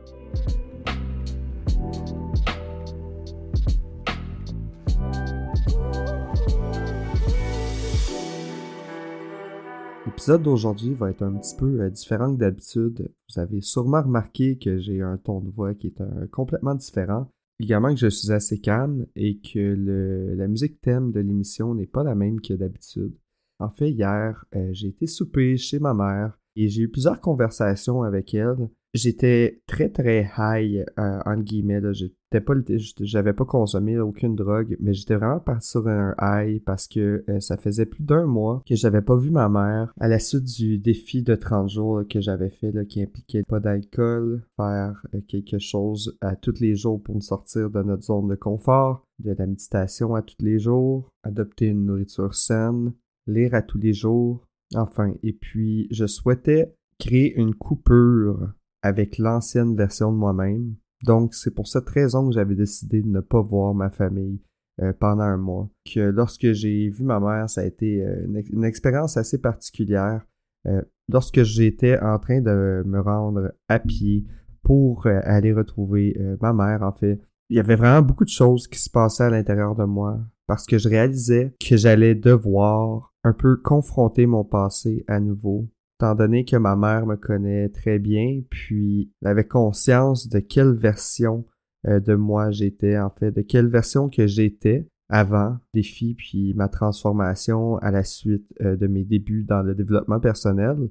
L'épisode 10.05 10.43
d'aujourd'hui 10.43 10.93
va 10.93 11.09
être 11.09 11.23
un 11.23 11.33
petit 11.33 11.55
peu 11.55 11.81
euh, 11.81 11.89
différent 11.89 12.33
que 12.33 12.39
d'habitude. 12.39 13.11
Vous 13.29 13.39
avez 13.39 13.61
sûrement 13.61 14.01
remarqué 14.01 14.57
que 14.57 14.79
j'ai 14.79 15.01
un 15.01 15.17
ton 15.17 15.39
de 15.39 15.49
voix 15.49 15.73
qui 15.73 15.87
est 15.87 16.01
un, 16.01 16.27
complètement 16.31 16.75
différent. 16.75 17.27
Également 17.59 17.93
que 17.93 17.99
je 17.99 18.07
suis 18.07 18.31
assez 18.31 18.59
calme 18.59 19.05
et 19.15 19.39
que 19.39 19.59
le, 19.59 20.35
la 20.35 20.47
musique 20.47 20.81
thème 20.81 21.11
de 21.11 21.21
l'émission 21.21 21.73
n'est 21.73 21.87
pas 21.87 22.03
la 22.03 22.15
même 22.15 22.41
que 22.41 22.53
d'habitude. 22.53 23.13
En 23.59 23.69
fait, 23.69 23.91
hier, 23.91 24.43
euh, 24.55 24.69
j'ai 24.73 24.89
été 24.89 25.07
souper 25.07 25.55
chez 25.55 25.79
ma 25.79 25.93
mère 25.93 26.37
et 26.57 26.67
j'ai 26.67 26.83
eu 26.83 26.89
plusieurs 26.89 27.21
conversations 27.21 28.03
avec 28.03 28.33
elle 28.33 28.69
j'étais 28.95 29.61
très 29.67 29.89
très 29.89 30.29
high 30.37 30.85
euh, 30.97 31.19
entre 31.25 31.43
guillemets 31.43 31.81
là. 31.81 31.91
J'étais 31.93 32.41
pas 32.41 32.53
j'avais 33.01 33.33
pas 33.33 33.45
consommé 33.45 33.97
aucune 33.99 34.35
drogue 34.35 34.77
mais 34.79 34.93
j'étais 34.93 35.15
vraiment 35.15 35.39
parti 35.39 35.69
sur 35.69 35.87
un 35.87 36.15
high 36.19 36.61
parce 36.63 36.87
que 36.87 37.23
euh, 37.29 37.39
ça 37.39 37.57
faisait 37.57 37.85
plus 37.85 38.03
d'un 38.03 38.25
mois 38.25 38.61
que 38.67 38.75
j'avais 38.75 39.01
pas 39.01 39.15
vu 39.15 39.29
ma 39.29 39.49
mère 39.49 39.93
à 39.99 40.07
la 40.07 40.19
suite 40.19 40.43
du 40.43 40.77
défi 40.77 41.21
de 41.21 41.35
30 41.35 41.69
jours 41.69 42.03
que 42.09 42.19
j'avais 42.19 42.49
fait 42.49 42.73
qui 42.87 43.01
impliquait 43.01 43.43
pas 43.43 43.59
d'alcool 43.59 44.43
faire 44.57 45.05
euh, 45.13 45.21
quelque 45.27 45.59
chose 45.59 46.17
à 46.21 46.35
tous 46.35 46.59
les 46.59 46.75
jours 46.75 47.01
pour 47.01 47.15
nous 47.15 47.21
sortir 47.21 47.69
de 47.69 47.83
notre 47.83 48.03
zone 48.03 48.27
de 48.27 48.35
confort 48.35 49.03
de 49.19 49.33
la 49.37 49.45
méditation 49.45 50.15
à 50.15 50.21
tous 50.21 50.43
les 50.43 50.59
jours 50.59 51.09
adopter 51.23 51.67
une 51.67 51.85
nourriture 51.85 52.33
saine 52.33 52.93
lire 53.27 53.53
à 53.53 53.61
tous 53.61 53.77
les 53.77 53.93
jours 53.93 54.45
enfin. 54.73 55.13
Et 55.23 55.33
puis 55.33 55.87
je 55.91 56.05
souhaitais 56.05 56.73
créer 56.99 57.35
une 57.35 57.55
coupure 57.55 58.53
avec 58.85 59.17
l'ancienne 59.17 59.75
version 59.75 60.11
de 60.11 60.17
moi-même. 60.17 60.75
Donc, 61.03 61.33
c'est 61.33 61.49
pour 61.49 61.67
cette 61.67 61.89
raison 61.89 62.29
que 62.29 62.35
j'avais 62.35 62.53
décidé 62.53 63.01
de 63.01 63.07
ne 63.07 63.19
pas 63.19 63.41
voir 63.41 63.73
ma 63.73 63.89
famille 63.89 64.39
euh, 64.79 64.93
pendant 64.99 65.23
un 65.23 65.37
mois. 65.37 65.67
Que 65.91 66.11
lorsque 66.11 66.51
j'ai 66.51 66.89
vu 66.89 67.03
ma 67.03 67.19
mère, 67.19 67.49
ça 67.49 67.61
a 67.61 67.65
été 67.65 68.05
euh, 68.05 68.27
une, 68.53 68.63
expérience 68.63 69.17
assez 69.17 69.41
particulière. 69.41 70.23
Euh, 70.67 70.83
lorsque 71.09 71.41
j'étais 71.41 71.99
en 71.99 72.19
train 72.19 72.41
de 72.41 72.83
me 72.85 72.99
rendre 72.99 73.51
à 73.69 73.79
pied 73.79 74.23
pour 74.61 75.07
aller 75.07 75.53
retrouver 75.53 76.17
ma 76.41 76.53
mère, 76.53 76.81
en 76.81 76.91
fait, 76.91 77.19
il 77.49 77.57
y 77.57 77.59
avait 77.59 77.75
vraiment 77.75 78.01
beaucoup 78.01 78.23
de 78.23 78.29
choses 78.29 78.67
qui 78.67 78.79
se 78.79 78.89
passaient 78.89 79.25
à 79.25 79.29
l'intérieur 79.29 79.75
de 79.75 79.83
moi 79.83 80.19
parce 80.47 80.65
que 80.65 80.79
je 80.79 80.89
réalisais 80.89 81.53
que 81.59 81.77
j'allais 81.77 82.15
devoir 82.15 83.13
un 83.23 83.33
peu 83.33 83.57
confronter 83.57 84.25
mon 84.25 84.43
passé 84.43 85.05
à 85.07 85.19
nouveau 85.19 85.69
étant 85.97 86.15
donné 86.15 86.45
que 86.45 86.57
ma 86.57 86.75
mère 86.75 87.05
me 87.05 87.15
connaît 87.15 87.69
très 87.69 87.99
bien, 87.99 88.41
puis 88.49 89.11
elle 89.21 89.29
avait 89.29 89.47
conscience 89.47 90.27
de 90.27 90.39
quelle 90.39 90.73
version 90.73 91.45
euh, 91.87 91.99
de 91.99 92.15
moi 92.15 92.51
j'étais, 92.51 92.97
en 92.97 93.09
fait, 93.09 93.31
de 93.31 93.41
quelle 93.41 93.67
version 93.67 94.09
que 94.09 94.27
j'étais 94.27 94.87
avant 95.09 95.57
défi, 95.73 96.15
puis 96.15 96.53
ma 96.55 96.67
transformation 96.67 97.77
à 97.77 97.91
la 97.91 98.03
suite 98.03 98.47
euh, 98.61 98.75
de 98.75 98.87
mes 98.87 99.03
débuts 99.03 99.43
dans 99.43 99.61
le 99.61 99.75
développement 99.75 100.19
personnel. 100.19 100.89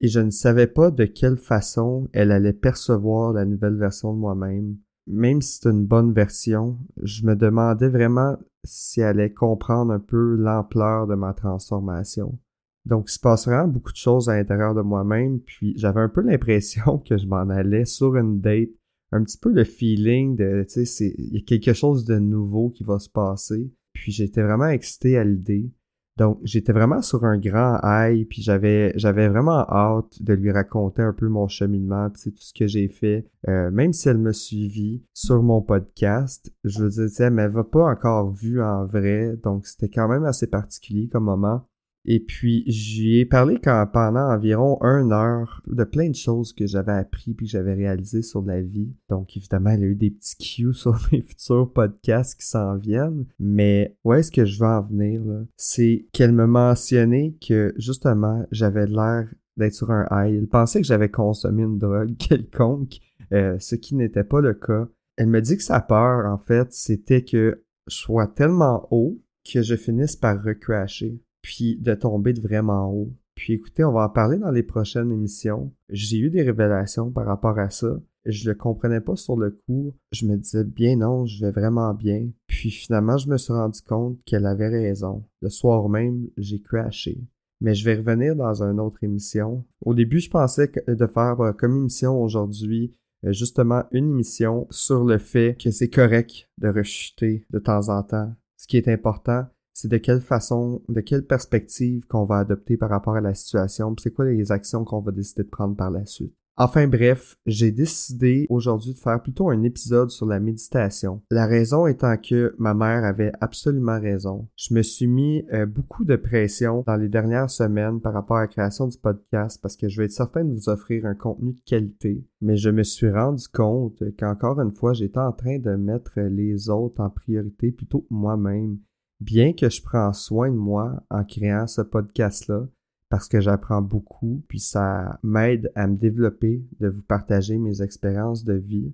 Et 0.00 0.08
je 0.08 0.20
ne 0.20 0.30
savais 0.30 0.66
pas 0.66 0.90
de 0.90 1.04
quelle 1.04 1.38
façon 1.38 2.08
elle 2.12 2.30
allait 2.30 2.52
percevoir 2.52 3.32
la 3.32 3.44
nouvelle 3.44 3.76
version 3.76 4.12
de 4.12 4.18
moi-même. 4.18 4.76
Même 5.06 5.40
si 5.40 5.60
c'est 5.60 5.70
une 5.70 5.86
bonne 5.86 6.12
version, 6.12 6.78
je 7.02 7.24
me 7.26 7.34
demandais 7.34 7.88
vraiment 7.88 8.36
si 8.64 9.00
elle 9.00 9.20
allait 9.20 9.32
comprendre 9.32 9.92
un 9.92 9.98
peu 9.98 10.36
l'ampleur 10.36 11.06
de 11.06 11.14
ma 11.14 11.32
transformation. 11.32 12.38
Donc, 12.86 13.06
il 13.08 13.12
se 13.12 13.18
passe 13.18 13.46
vraiment 13.46 13.68
beaucoup 13.68 13.92
de 13.92 13.96
choses 13.96 14.28
à 14.28 14.36
l'intérieur 14.36 14.74
de 14.74 14.82
moi-même, 14.82 15.40
puis 15.40 15.74
j'avais 15.76 16.00
un 16.00 16.08
peu 16.08 16.20
l'impression 16.20 16.98
que 17.08 17.16
je 17.16 17.26
m'en 17.26 17.48
allais 17.48 17.86
sur 17.86 18.16
une 18.16 18.40
date, 18.40 18.70
un 19.12 19.22
petit 19.22 19.38
peu 19.38 19.50
le 19.50 19.64
feeling 19.64 20.36
de, 20.36 20.66
tu 20.68 20.84
sais, 20.84 21.14
il 21.16 21.34
y 21.34 21.38
a 21.38 21.44
quelque 21.44 21.72
chose 21.72 22.04
de 22.04 22.18
nouveau 22.18 22.70
qui 22.70 22.84
va 22.84 22.98
se 22.98 23.08
passer, 23.08 23.72
puis 23.92 24.12
j'étais 24.12 24.42
vraiment 24.42 24.68
excité 24.68 25.16
à 25.16 25.24
l'idée. 25.24 25.70
Donc, 26.16 26.38
j'étais 26.44 26.72
vraiment 26.72 27.02
sur 27.02 27.24
un 27.24 27.38
grand 27.38 27.80
high, 27.82 28.28
puis 28.28 28.40
j'avais 28.40 28.92
j'avais 28.96 29.28
vraiment 29.28 29.66
hâte 29.68 30.22
de 30.22 30.32
lui 30.32 30.52
raconter 30.52 31.02
un 31.02 31.12
peu 31.12 31.28
mon 31.28 31.48
cheminement, 31.48 32.08
tu 32.10 32.20
sais, 32.20 32.30
tout 32.30 32.42
ce 32.42 32.54
que 32.54 32.68
j'ai 32.68 32.88
fait. 32.88 33.26
Euh, 33.48 33.70
même 33.72 33.92
si 33.92 34.08
elle 34.08 34.18
me 34.18 34.32
suivit 34.32 35.02
sur 35.12 35.42
mon 35.42 35.60
podcast, 35.60 36.52
je 36.62 36.84
veux 36.84 36.88
dire, 36.90 37.08
elle 37.18 37.32
m'avait 37.32 37.64
pas 37.64 37.90
encore 37.90 38.30
vu 38.30 38.62
en 38.62 38.86
vrai, 38.86 39.36
donc 39.42 39.66
c'était 39.66 39.88
quand 39.88 40.06
même 40.06 40.24
assez 40.24 40.46
particulier 40.46 41.08
comme 41.08 41.24
moment. 41.24 41.66
Et 42.06 42.20
puis, 42.20 42.64
j'y 42.66 43.18
ai 43.20 43.24
parlé 43.24 43.58
pendant 43.58 44.30
environ 44.30 44.78
une 44.82 45.12
heure 45.12 45.62
de 45.66 45.84
plein 45.84 46.10
de 46.10 46.14
choses 46.14 46.52
que 46.52 46.66
j'avais 46.66 46.92
appris 46.92 47.32
puis 47.32 47.46
que 47.46 47.52
j'avais 47.52 47.74
réalisé 47.74 48.22
sur 48.22 48.42
la 48.42 48.60
vie. 48.60 48.92
Donc, 49.08 49.36
évidemment, 49.36 49.70
il 49.70 49.80
y 49.80 49.84
a 49.84 49.86
eu 49.86 49.94
des 49.94 50.10
petits 50.10 50.36
cues 50.36 50.72
sur 50.74 50.98
mes 51.10 51.22
futurs 51.22 51.72
podcasts 51.72 52.38
qui 52.38 52.46
s'en 52.46 52.76
viennent. 52.76 53.24
Mais 53.38 53.96
où 54.04 54.12
est-ce 54.12 54.30
que 54.30 54.44
je 54.44 54.60
veux 54.60 54.66
en 54.66 54.82
venir, 54.82 55.24
là? 55.24 55.40
C'est 55.56 56.06
qu'elle 56.12 56.32
me 56.32 56.46
mentionnait 56.46 57.36
que, 57.46 57.72
justement, 57.78 58.46
j'avais 58.50 58.86
l'air 58.86 59.26
d'être 59.56 59.74
sur 59.74 59.90
un 59.90 60.06
high. 60.10 60.34
Elle 60.34 60.48
pensait 60.48 60.80
que 60.80 60.86
j'avais 60.86 61.10
consommé 61.10 61.62
une 61.62 61.78
drogue 61.78 62.16
quelconque, 62.18 62.98
euh, 63.32 63.58
ce 63.58 63.76
qui 63.76 63.94
n'était 63.94 64.24
pas 64.24 64.40
le 64.40 64.52
cas. 64.52 64.88
Elle 65.16 65.28
me 65.28 65.40
dit 65.40 65.56
que 65.56 65.62
sa 65.62 65.80
peur, 65.80 66.26
en 66.26 66.38
fait, 66.38 66.72
c'était 66.72 67.24
que 67.24 67.64
je 67.86 67.96
sois 67.96 68.26
tellement 68.26 68.88
haut 68.90 69.20
que 69.50 69.62
je 69.62 69.76
finisse 69.76 70.16
par 70.16 70.42
recrasher 70.42 71.20
puis 71.44 71.76
de 71.76 71.94
tomber 71.94 72.32
de 72.32 72.40
vraiment 72.40 72.90
haut. 72.90 73.12
Puis 73.34 73.52
écoutez, 73.52 73.84
on 73.84 73.92
va 73.92 74.06
en 74.06 74.08
parler 74.08 74.38
dans 74.38 74.50
les 74.50 74.62
prochaines 74.62 75.12
émissions. 75.12 75.70
J'ai 75.90 76.18
eu 76.18 76.30
des 76.30 76.42
révélations 76.42 77.10
par 77.10 77.26
rapport 77.26 77.58
à 77.58 77.68
ça. 77.68 78.00
Je 78.24 78.48
le 78.48 78.54
comprenais 78.54 79.02
pas 79.02 79.16
sur 79.16 79.36
le 79.36 79.50
coup. 79.50 79.94
Je 80.10 80.26
me 80.26 80.36
disais 80.36 80.64
bien 80.64 80.96
non, 80.96 81.26
je 81.26 81.44
vais 81.44 81.52
vraiment 81.52 81.92
bien. 81.92 82.30
Puis 82.46 82.70
finalement, 82.70 83.18
je 83.18 83.28
me 83.28 83.36
suis 83.36 83.52
rendu 83.52 83.82
compte 83.82 84.18
qu'elle 84.24 84.46
avait 84.46 84.68
raison. 84.68 85.22
Le 85.42 85.50
soir 85.50 85.88
même, 85.90 86.28
j'ai 86.38 86.62
crashé. 86.62 87.20
Mais 87.60 87.74
je 87.74 87.84
vais 87.84 87.96
revenir 87.96 88.34
dans 88.36 88.62
une 88.62 88.80
autre 88.80 89.04
émission. 89.04 89.64
Au 89.84 89.92
début, 89.92 90.20
je 90.20 90.30
pensais 90.30 90.72
de 90.88 91.06
faire 91.06 91.40
euh, 91.40 91.52
comme 91.52 91.76
émission 91.76 92.20
aujourd'hui 92.22 92.94
euh, 93.26 93.32
justement 93.32 93.84
une 93.92 94.10
émission 94.10 94.66
sur 94.70 95.04
le 95.04 95.18
fait 95.18 95.56
que 95.62 95.70
c'est 95.70 95.90
correct 95.90 96.48
de 96.58 96.68
rechuter 96.68 97.44
de 97.50 97.58
temps 97.58 97.90
en 97.90 98.02
temps. 98.02 98.32
Ce 98.56 98.66
qui 98.66 98.78
est 98.78 98.88
important, 98.88 99.44
c'est 99.74 99.90
de 99.90 99.98
quelle 99.98 100.22
façon, 100.22 100.82
de 100.88 101.00
quelle 101.00 101.26
perspective 101.26 102.06
qu'on 102.06 102.24
va 102.24 102.38
adopter 102.38 102.76
par 102.76 102.90
rapport 102.90 103.16
à 103.16 103.20
la 103.20 103.34
situation, 103.34 103.94
c'est 104.00 104.14
quoi 104.14 104.24
les 104.24 104.52
actions 104.52 104.84
qu'on 104.84 105.00
va 105.00 105.12
décider 105.12 105.42
de 105.42 105.48
prendre 105.48 105.76
par 105.76 105.90
la 105.90 106.06
suite. 106.06 106.34
Enfin 106.56 106.86
bref, 106.86 107.36
j'ai 107.46 107.72
décidé 107.72 108.46
aujourd'hui 108.48 108.94
de 108.94 108.98
faire 108.98 109.20
plutôt 109.20 109.50
un 109.50 109.64
épisode 109.64 110.10
sur 110.10 110.26
la 110.26 110.38
méditation. 110.38 111.20
La 111.32 111.46
raison 111.46 111.88
étant 111.88 112.16
que 112.16 112.54
ma 112.58 112.74
mère 112.74 113.02
avait 113.04 113.32
absolument 113.40 114.00
raison. 114.00 114.46
Je 114.56 114.72
me 114.72 114.82
suis 114.82 115.08
mis 115.08 115.44
euh, 115.52 115.66
beaucoup 115.66 116.04
de 116.04 116.14
pression 116.14 116.84
dans 116.86 116.94
les 116.94 117.08
dernières 117.08 117.50
semaines 117.50 118.00
par 118.00 118.12
rapport 118.12 118.36
à 118.36 118.42
la 118.42 118.46
création 118.46 118.86
du 118.86 118.96
podcast 118.96 119.58
parce 119.60 119.76
que 119.76 119.88
je 119.88 119.98
veux 119.98 120.04
être 120.04 120.12
certain 120.12 120.44
de 120.44 120.54
vous 120.54 120.68
offrir 120.68 121.06
un 121.06 121.16
contenu 121.16 121.54
de 121.54 121.60
qualité. 121.66 122.24
Mais 122.40 122.56
je 122.56 122.70
me 122.70 122.84
suis 122.84 123.10
rendu 123.10 123.48
compte 123.48 124.04
qu'encore 124.16 124.60
une 124.60 124.76
fois, 124.76 124.92
j'étais 124.92 125.18
en 125.18 125.32
train 125.32 125.58
de 125.58 125.74
mettre 125.74 126.20
les 126.20 126.70
autres 126.70 127.00
en 127.00 127.10
priorité 127.10 127.72
plutôt 127.72 128.02
que 128.02 128.14
moi-même 128.14 128.78
bien 129.24 129.54
que 129.54 129.70
je 129.70 129.82
prends 129.82 130.12
soin 130.12 130.50
de 130.50 130.56
moi 130.56 131.02
en 131.10 131.24
créant 131.24 131.66
ce 131.66 131.80
podcast-là, 131.80 132.68
parce 133.08 133.28
que 133.28 133.40
j'apprends 133.40 133.82
beaucoup, 133.82 134.44
puis 134.48 134.60
ça 134.60 135.18
m'aide 135.22 135.72
à 135.74 135.86
me 135.86 135.96
développer, 135.96 136.62
de 136.80 136.88
vous 136.88 137.02
partager 137.02 137.58
mes 137.58 137.80
expériences 137.80 138.44
de 138.44 138.54
vie, 138.54 138.92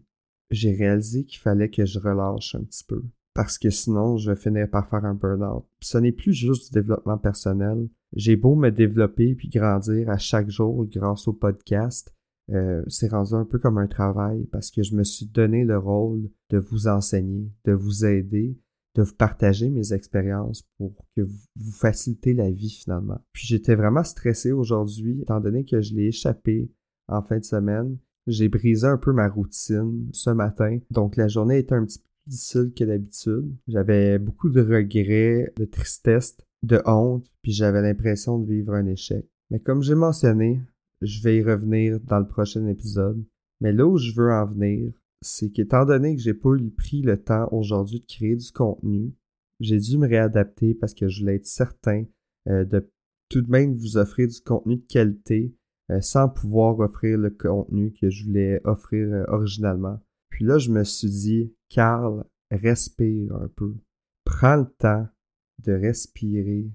j'ai 0.50 0.72
réalisé 0.74 1.24
qu'il 1.24 1.40
fallait 1.40 1.70
que 1.70 1.84
je 1.84 1.98
relâche 1.98 2.54
un 2.54 2.62
petit 2.62 2.84
peu. 2.84 3.02
parce 3.32 3.58
que 3.58 3.70
sinon 3.70 4.16
je 4.16 4.32
vais 4.32 4.36
finir 4.36 4.68
par 4.68 4.88
faire 4.88 5.04
un 5.04 5.14
burn-out. 5.14 5.64
Ce 5.80 5.96
n'est 5.98 6.12
plus 6.12 6.32
juste 6.32 6.66
du 6.66 6.80
développement 6.80 7.16
personnel. 7.16 7.88
J'ai 8.14 8.34
beau 8.34 8.56
me 8.56 8.70
développer 8.70 9.36
puis 9.36 9.48
grandir 9.48 10.10
à 10.10 10.18
chaque 10.18 10.50
jour 10.50 10.84
grâce 10.86 11.28
au 11.28 11.32
podcast, 11.32 12.12
euh, 12.50 12.82
c'est 12.88 13.08
rendu 13.08 13.34
un 13.34 13.44
peu 13.44 13.58
comme 13.58 13.78
un 13.78 13.86
travail 13.86 14.46
parce 14.50 14.70
que 14.70 14.82
je 14.82 14.96
me 14.96 15.04
suis 15.04 15.26
donné 15.26 15.64
le 15.64 15.78
rôle 15.78 16.28
de 16.50 16.58
vous 16.58 16.88
enseigner, 16.88 17.48
de 17.64 17.72
vous 17.72 18.04
aider, 18.04 18.58
de 18.94 19.02
vous 19.02 19.14
partager 19.14 19.70
mes 19.70 19.92
expériences 19.92 20.62
pour 20.76 20.94
que 21.16 21.22
vous, 21.22 21.38
vous 21.56 21.72
facilitez 21.72 22.34
la 22.34 22.50
vie 22.50 22.70
finalement. 22.70 23.20
Puis 23.32 23.46
j'étais 23.46 23.74
vraiment 23.74 24.04
stressé 24.04 24.52
aujourd'hui 24.52 25.20
étant 25.22 25.40
donné 25.40 25.64
que 25.64 25.80
je 25.80 25.94
l'ai 25.94 26.06
échappé 26.06 26.70
en 27.08 27.22
fin 27.22 27.38
de 27.38 27.44
semaine. 27.44 27.98
J'ai 28.26 28.48
brisé 28.48 28.86
un 28.86 28.98
peu 28.98 29.12
ma 29.12 29.28
routine 29.28 30.08
ce 30.12 30.30
matin, 30.30 30.78
donc 30.90 31.16
la 31.16 31.28
journée 31.28 31.58
était 31.58 31.74
un 31.74 31.84
petit 31.84 31.98
peu 31.98 32.04
plus 32.04 32.30
difficile 32.30 32.72
que 32.76 32.84
d'habitude. 32.84 33.56
J'avais 33.66 34.18
beaucoup 34.18 34.50
de 34.50 34.60
regrets, 34.60 35.52
de 35.56 35.64
tristesse, 35.64 36.36
de 36.62 36.82
honte, 36.84 37.26
puis 37.42 37.52
j'avais 37.52 37.82
l'impression 37.82 38.38
de 38.38 38.46
vivre 38.46 38.74
un 38.74 38.86
échec. 38.86 39.26
Mais 39.50 39.58
comme 39.58 39.82
j'ai 39.82 39.94
mentionné, 39.94 40.60
je 41.00 41.22
vais 41.22 41.38
y 41.38 41.42
revenir 41.42 41.98
dans 42.00 42.18
le 42.18 42.26
prochain 42.26 42.66
épisode. 42.66 43.24
Mais 43.60 43.72
là 43.72 43.86
où 43.86 43.96
je 43.96 44.12
veux 44.14 44.30
en 44.30 44.46
venir, 44.46 44.92
c'est 45.22 45.50
qu'étant 45.50 45.84
donné 45.84 46.16
que 46.16 46.22
j'ai 46.22 46.34
pas 46.34 46.54
eu 46.56 46.70
pris 46.70 47.02
le 47.02 47.22
temps 47.22 47.48
aujourd'hui 47.52 48.00
de 48.00 48.06
créer 48.06 48.36
du 48.36 48.50
contenu, 48.52 49.14
j'ai 49.60 49.78
dû 49.78 49.98
me 49.98 50.08
réadapter 50.08 50.74
parce 50.74 50.94
que 50.94 51.08
je 51.08 51.20
voulais 51.20 51.36
être 51.36 51.46
certain 51.46 52.04
euh, 52.48 52.64
de 52.64 52.90
tout 53.28 53.42
de 53.42 53.50
même 53.50 53.76
vous 53.76 53.96
offrir 53.96 54.28
du 54.28 54.40
contenu 54.40 54.76
de 54.76 54.86
qualité 54.86 55.54
euh, 55.90 56.00
sans 56.00 56.28
pouvoir 56.28 56.78
offrir 56.78 57.18
le 57.18 57.30
contenu 57.30 57.92
que 57.92 58.10
je 58.10 58.24
voulais 58.24 58.60
offrir 58.64 59.12
euh, 59.12 59.24
originalement. 59.28 60.00
Puis 60.30 60.44
là, 60.44 60.58
je 60.58 60.70
me 60.70 60.84
suis 60.84 61.10
dit, 61.10 61.54
Carl, 61.68 62.24
respire 62.50 63.34
un 63.34 63.48
peu. 63.48 63.74
Prends 64.24 64.56
le 64.56 64.66
temps 64.78 65.06
de 65.64 65.72
respirer 65.72 66.70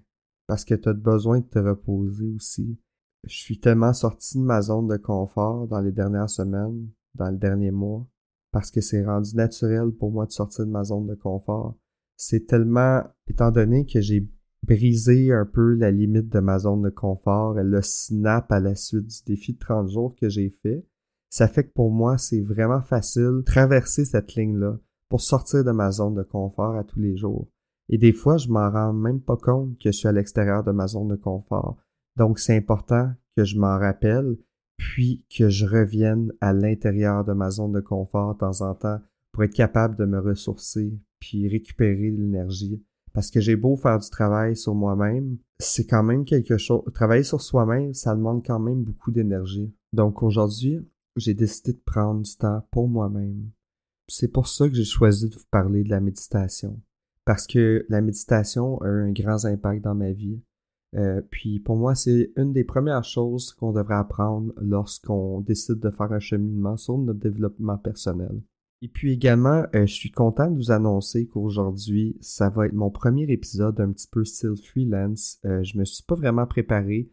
parce 0.48 0.66
que 0.66 0.76
tu 0.76 0.90
as 0.90 0.94
besoin 0.94 1.40
de 1.40 1.46
te 1.46 1.60
reposer 1.60 2.28
aussi. 2.36 2.78
Je 3.26 3.36
suis 3.36 3.60
tellement 3.60 3.94
sorti 3.94 4.38
de 4.38 4.44
ma 4.44 4.62
zone 4.62 4.88
de 4.88 4.98
confort 4.98 5.68
dans 5.68 5.82
les 5.82 5.92
dernières 5.92 6.30
semaines, 6.30 6.88
dans 7.16 7.32
le 7.32 7.38
dernier 7.38 7.72
mois, 7.72 8.08
parce 8.56 8.72
que 8.72 8.80
c'est 8.80 9.04
rendu 9.04 9.36
naturel 9.36 9.92
pour 9.92 10.12
moi 10.12 10.26
de 10.26 10.32
sortir 10.32 10.66
de 10.66 10.72
ma 10.72 10.86
zone 10.86 11.08
de 11.08 11.16
confort. 11.16 11.76
C'est 12.16 12.48
tellement, 12.48 13.04
étant 13.28 13.52
donné 13.52 13.86
que 13.86 14.00
j'ai 14.00 14.32
brisé 14.64 15.34
un 15.34 15.46
peu 15.46 15.74
la 15.74 15.92
limite 15.92 16.30
de 16.30 16.40
ma 16.40 16.58
zone 16.58 16.84
de 16.84 16.90
confort, 16.90 17.56
le 17.56 17.82
snap 17.82 18.50
à 18.54 18.62
la 18.62 18.74
suite 18.74 19.08
du 19.08 19.18
défi 19.26 19.56
de 19.56 19.60
30 19.60 19.90
jours 19.90 20.16
que 20.16 20.30
j'ai 20.30 20.50
fait, 20.50 20.88
ça 21.30 21.50
fait 21.50 21.66
que 21.66 21.74
pour 21.74 21.92
moi, 21.92 22.18
c'est 22.18 22.40
vraiment 22.40 22.82
facile 22.82 23.40
de 23.40 23.44
traverser 23.46 24.06
cette 24.06 24.36
ligne-là 24.36 24.78
pour 25.10 25.20
sortir 25.20 25.66
de 25.66 25.72
ma 25.72 25.92
zone 25.92 26.16
de 26.16 26.24
confort 26.24 26.78
à 26.78 26.86
tous 26.86 27.02
les 27.02 27.18
jours. 27.18 27.50
Et 27.90 27.98
des 27.98 28.14
fois, 28.14 28.38
je 28.38 28.48
m'en 28.48 28.72
rends 28.72 28.94
même 28.94 29.20
pas 29.20 29.36
compte 29.36 29.78
que 29.80 29.92
je 29.92 29.98
suis 29.98 30.08
à 30.08 30.14
l'extérieur 30.14 30.64
de 30.64 30.72
ma 30.72 30.88
zone 30.88 31.10
de 31.10 31.18
confort. 31.18 31.76
Donc, 32.16 32.40
c'est 32.40 32.56
important 32.56 33.12
que 33.36 33.44
je 33.44 33.60
m'en 33.60 33.78
rappelle, 33.78 34.38
puis 34.78 35.26
que 35.36 35.50
je 35.50 35.66
revienne 35.66 36.32
à 36.42 36.54
l'intérieur 36.54 37.26
de 37.26 37.34
ma 37.34 37.50
zone 37.50 37.72
de 37.72 37.82
confort 37.82 38.34
de 38.34 38.40
temps 38.40 38.62
en 38.62 38.76
temps 38.76 39.00
pour 39.32 39.44
être 39.44 39.54
capable 39.54 39.96
de 39.98 40.06
me 40.06 40.20
ressourcer, 40.20 40.98
puis 41.20 41.48
récupérer 41.48 42.12
l'énergie 42.12 42.84
parce 43.16 43.32
que 43.32 43.40
j'ai 43.40 43.56
beau 43.56 43.78
faire 43.78 43.98
du 43.98 44.10
travail 44.10 44.58
sur 44.58 44.76
moi-même, 44.76 45.38
c'est 45.58 45.88
quand 45.88 46.04
même 46.04 46.26
quelque 46.26 46.58
chose. 46.58 46.84
Travailler 46.94 47.24
sur 47.24 47.42
soi-même, 47.42 47.94
ça 47.94 48.14
demande 48.14 48.46
quand 48.46 48.60
même 48.60 48.84
beaucoup 48.84 49.10
d'énergie. 49.10 49.74
Donc 49.94 50.22
aujourd'hui, 50.22 50.86
j'ai 51.16 51.34
décidé 51.34 51.72
de 51.72 51.82
prendre 51.86 52.24
du 52.24 52.36
temps 52.36 52.68
pour 52.72 52.90
moi-même. 52.90 53.50
C'est 54.10 54.28
pour 54.28 54.50
ça 54.50 54.68
que 54.68 54.76
j'ai 54.76 54.84
choisi 54.84 55.30
de 55.30 55.36
vous 55.36 55.46
parler 55.50 55.84
de 55.86 55.90
la 55.90 56.02
méditation. 56.02 56.82
Parce 57.24 57.48
que 57.48 57.86
la 57.88 58.02
méditation 58.02 58.82
a 58.82 58.88
eu 58.90 59.08
un 59.08 59.14
grand 59.14 59.46
impact 59.46 59.82
dans 59.82 59.96
ma 59.96 60.12
vie. 60.12 60.42
Euh, 60.96 61.22
puis 61.30 61.60
pour 61.60 61.76
moi, 61.76 61.96
c'est 61.96 62.32
une 62.38 62.54
des 62.54 62.64
premières 62.64 63.04
choses 63.04 63.54
qu'on 63.54 63.74
devrait 63.74 63.96
apprendre 63.96 64.54
lorsqu'on 64.58 65.42
décide 65.42 65.80
de 65.80 65.90
faire 65.90 66.12
un 66.12 66.20
cheminement 66.20 66.78
sur 66.78 66.98
notre 66.98 67.20
développement 67.20 67.78
personnel. 67.78 68.42
Et 68.82 68.88
puis 68.88 69.14
également, 69.14 69.66
euh, 69.74 69.88
je 69.88 69.94
suis 69.94 70.12
content 70.12 70.52
de 70.52 70.56
vous 70.56 70.72
annoncer 70.72 71.28
qu'aujourd'hui, 71.28 72.18
ça 72.22 72.50
va 72.50 72.68
être 72.68 72.74
mon 72.74 72.92
premier 72.92 73.24
épisode 73.24 73.80
un 73.80 73.92
petit 73.92 74.08
peu 74.08 74.24
style 74.24 74.56
freelance. 74.62 75.40
Euh, 75.46 75.64
je 75.64 75.78
me 75.78 75.86
suis 75.86 76.04
pas 76.04 76.16
vraiment 76.16 76.46
préparé, 76.46 77.10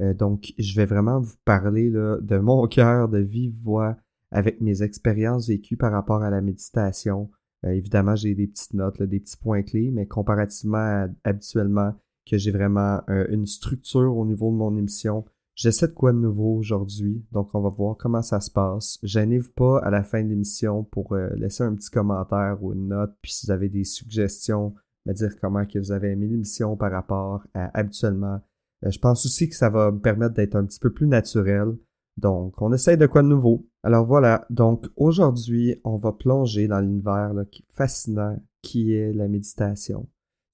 euh, 0.00 0.14
donc 0.14 0.52
je 0.56 0.76
vais 0.76 0.86
vraiment 0.86 1.18
vous 1.20 1.34
parler 1.44 1.90
là, 1.90 2.18
de 2.20 2.38
mon 2.38 2.66
cœur, 2.68 3.08
de 3.08 3.18
vive 3.18 3.56
voix, 3.62 3.96
avec 4.30 4.60
mes 4.60 4.82
expériences 4.82 5.48
vécues 5.48 5.76
par 5.76 5.90
rapport 5.90 6.22
à 6.22 6.30
la 6.30 6.40
méditation. 6.40 7.30
évidemment, 7.64 8.14
j'ai 8.14 8.34
des 8.34 8.46
petites 8.46 8.74
notes, 8.74 9.02
des 9.02 9.18
petits 9.18 9.36
points 9.36 9.62
clés, 9.62 9.90
mais 9.90 10.06
comparativement 10.06 10.78
à 10.78 11.08
habituellement 11.24 11.92
que 12.28 12.38
j'ai 12.38 12.50
vraiment 12.50 13.00
une 13.08 13.46
structure 13.46 14.16
au 14.16 14.26
niveau 14.26 14.50
de 14.50 14.56
mon 14.56 14.76
émission, 14.76 15.24
J'essaie 15.56 15.88
de 15.88 15.92
quoi 15.92 16.12
de 16.12 16.18
nouveau 16.18 16.54
aujourd'hui, 16.58 17.24
donc 17.32 17.54
on 17.54 17.62
va 17.62 17.70
voir 17.70 17.96
comment 17.96 18.20
ça 18.20 18.40
se 18.40 18.50
passe. 18.50 18.98
Gênez-vous 19.02 19.52
pas 19.52 19.78
à 19.78 19.88
la 19.88 20.02
fin 20.02 20.22
de 20.22 20.28
l'émission 20.28 20.84
pour 20.84 21.14
euh, 21.14 21.30
laisser 21.34 21.62
un 21.62 21.74
petit 21.74 21.88
commentaire 21.88 22.58
ou 22.60 22.74
une 22.74 22.88
note, 22.88 23.14
puis 23.22 23.32
si 23.32 23.46
vous 23.46 23.52
avez 23.52 23.70
des 23.70 23.84
suggestions, 23.84 24.74
me 25.06 25.14
dire 25.14 25.32
comment 25.40 25.64
que 25.64 25.78
vous 25.78 25.92
avez 25.92 26.10
aimé 26.10 26.26
l'émission 26.26 26.76
par 26.76 26.92
rapport 26.92 27.42
à 27.54 27.70
habituellement. 27.78 28.38
Euh, 28.84 28.90
je 28.90 28.98
pense 28.98 29.24
aussi 29.24 29.48
que 29.48 29.56
ça 29.56 29.70
va 29.70 29.90
me 29.92 29.98
permettre 29.98 30.34
d'être 30.34 30.56
un 30.56 30.66
petit 30.66 30.78
peu 30.78 30.92
plus 30.92 31.06
naturel. 31.06 31.74
Donc, 32.18 32.60
on 32.60 32.70
essaie 32.74 32.98
de 32.98 33.06
quoi 33.06 33.22
de 33.22 33.28
nouveau. 33.28 33.66
Alors 33.82 34.04
voilà, 34.04 34.46
donc 34.50 34.86
aujourd'hui, 34.96 35.80
on 35.84 35.96
va 35.96 36.12
plonger 36.12 36.68
dans 36.68 36.80
l'univers 36.80 37.32
fascinant 37.70 38.38
qui 38.60 38.92
est 38.92 39.14
la 39.14 39.26
méditation. 39.26 40.06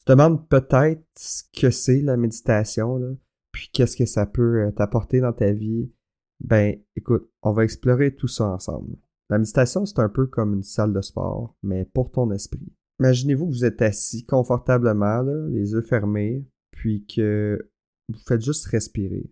Tu 0.02 0.06
te 0.06 0.12
demandes 0.12 0.48
peut-être 0.48 1.04
ce 1.16 1.44
que 1.58 1.70
c'est 1.70 2.02
la 2.02 2.16
méditation. 2.16 2.96
Là 2.96 3.08
puis 3.52 3.68
qu'est-ce 3.72 3.96
que 3.96 4.06
ça 4.06 4.26
peut 4.26 4.62
euh, 4.62 4.70
t'apporter 4.72 5.20
dans 5.20 5.32
ta 5.32 5.52
vie, 5.52 5.92
ben 6.40 6.76
écoute, 6.96 7.30
on 7.42 7.52
va 7.52 7.64
explorer 7.64 8.14
tout 8.14 8.26
ça 8.26 8.48
ensemble. 8.48 8.96
La 9.30 9.38
méditation, 9.38 9.86
c'est 9.86 10.00
un 10.00 10.08
peu 10.08 10.26
comme 10.26 10.54
une 10.54 10.62
salle 10.62 10.92
de 10.92 11.00
sport, 11.00 11.54
mais 11.62 11.84
pour 11.84 12.10
ton 12.10 12.32
esprit. 12.32 12.72
Imaginez-vous 12.98 13.46
que 13.46 13.52
vous 13.52 13.64
êtes 13.64 13.82
assis 13.82 14.24
confortablement, 14.24 15.22
les 15.48 15.72
yeux 15.72 15.82
fermés, 15.82 16.44
puis 16.72 17.06
que 17.06 17.70
vous 18.08 18.18
faites 18.26 18.42
juste 18.42 18.66
respirer. 18.66 19.30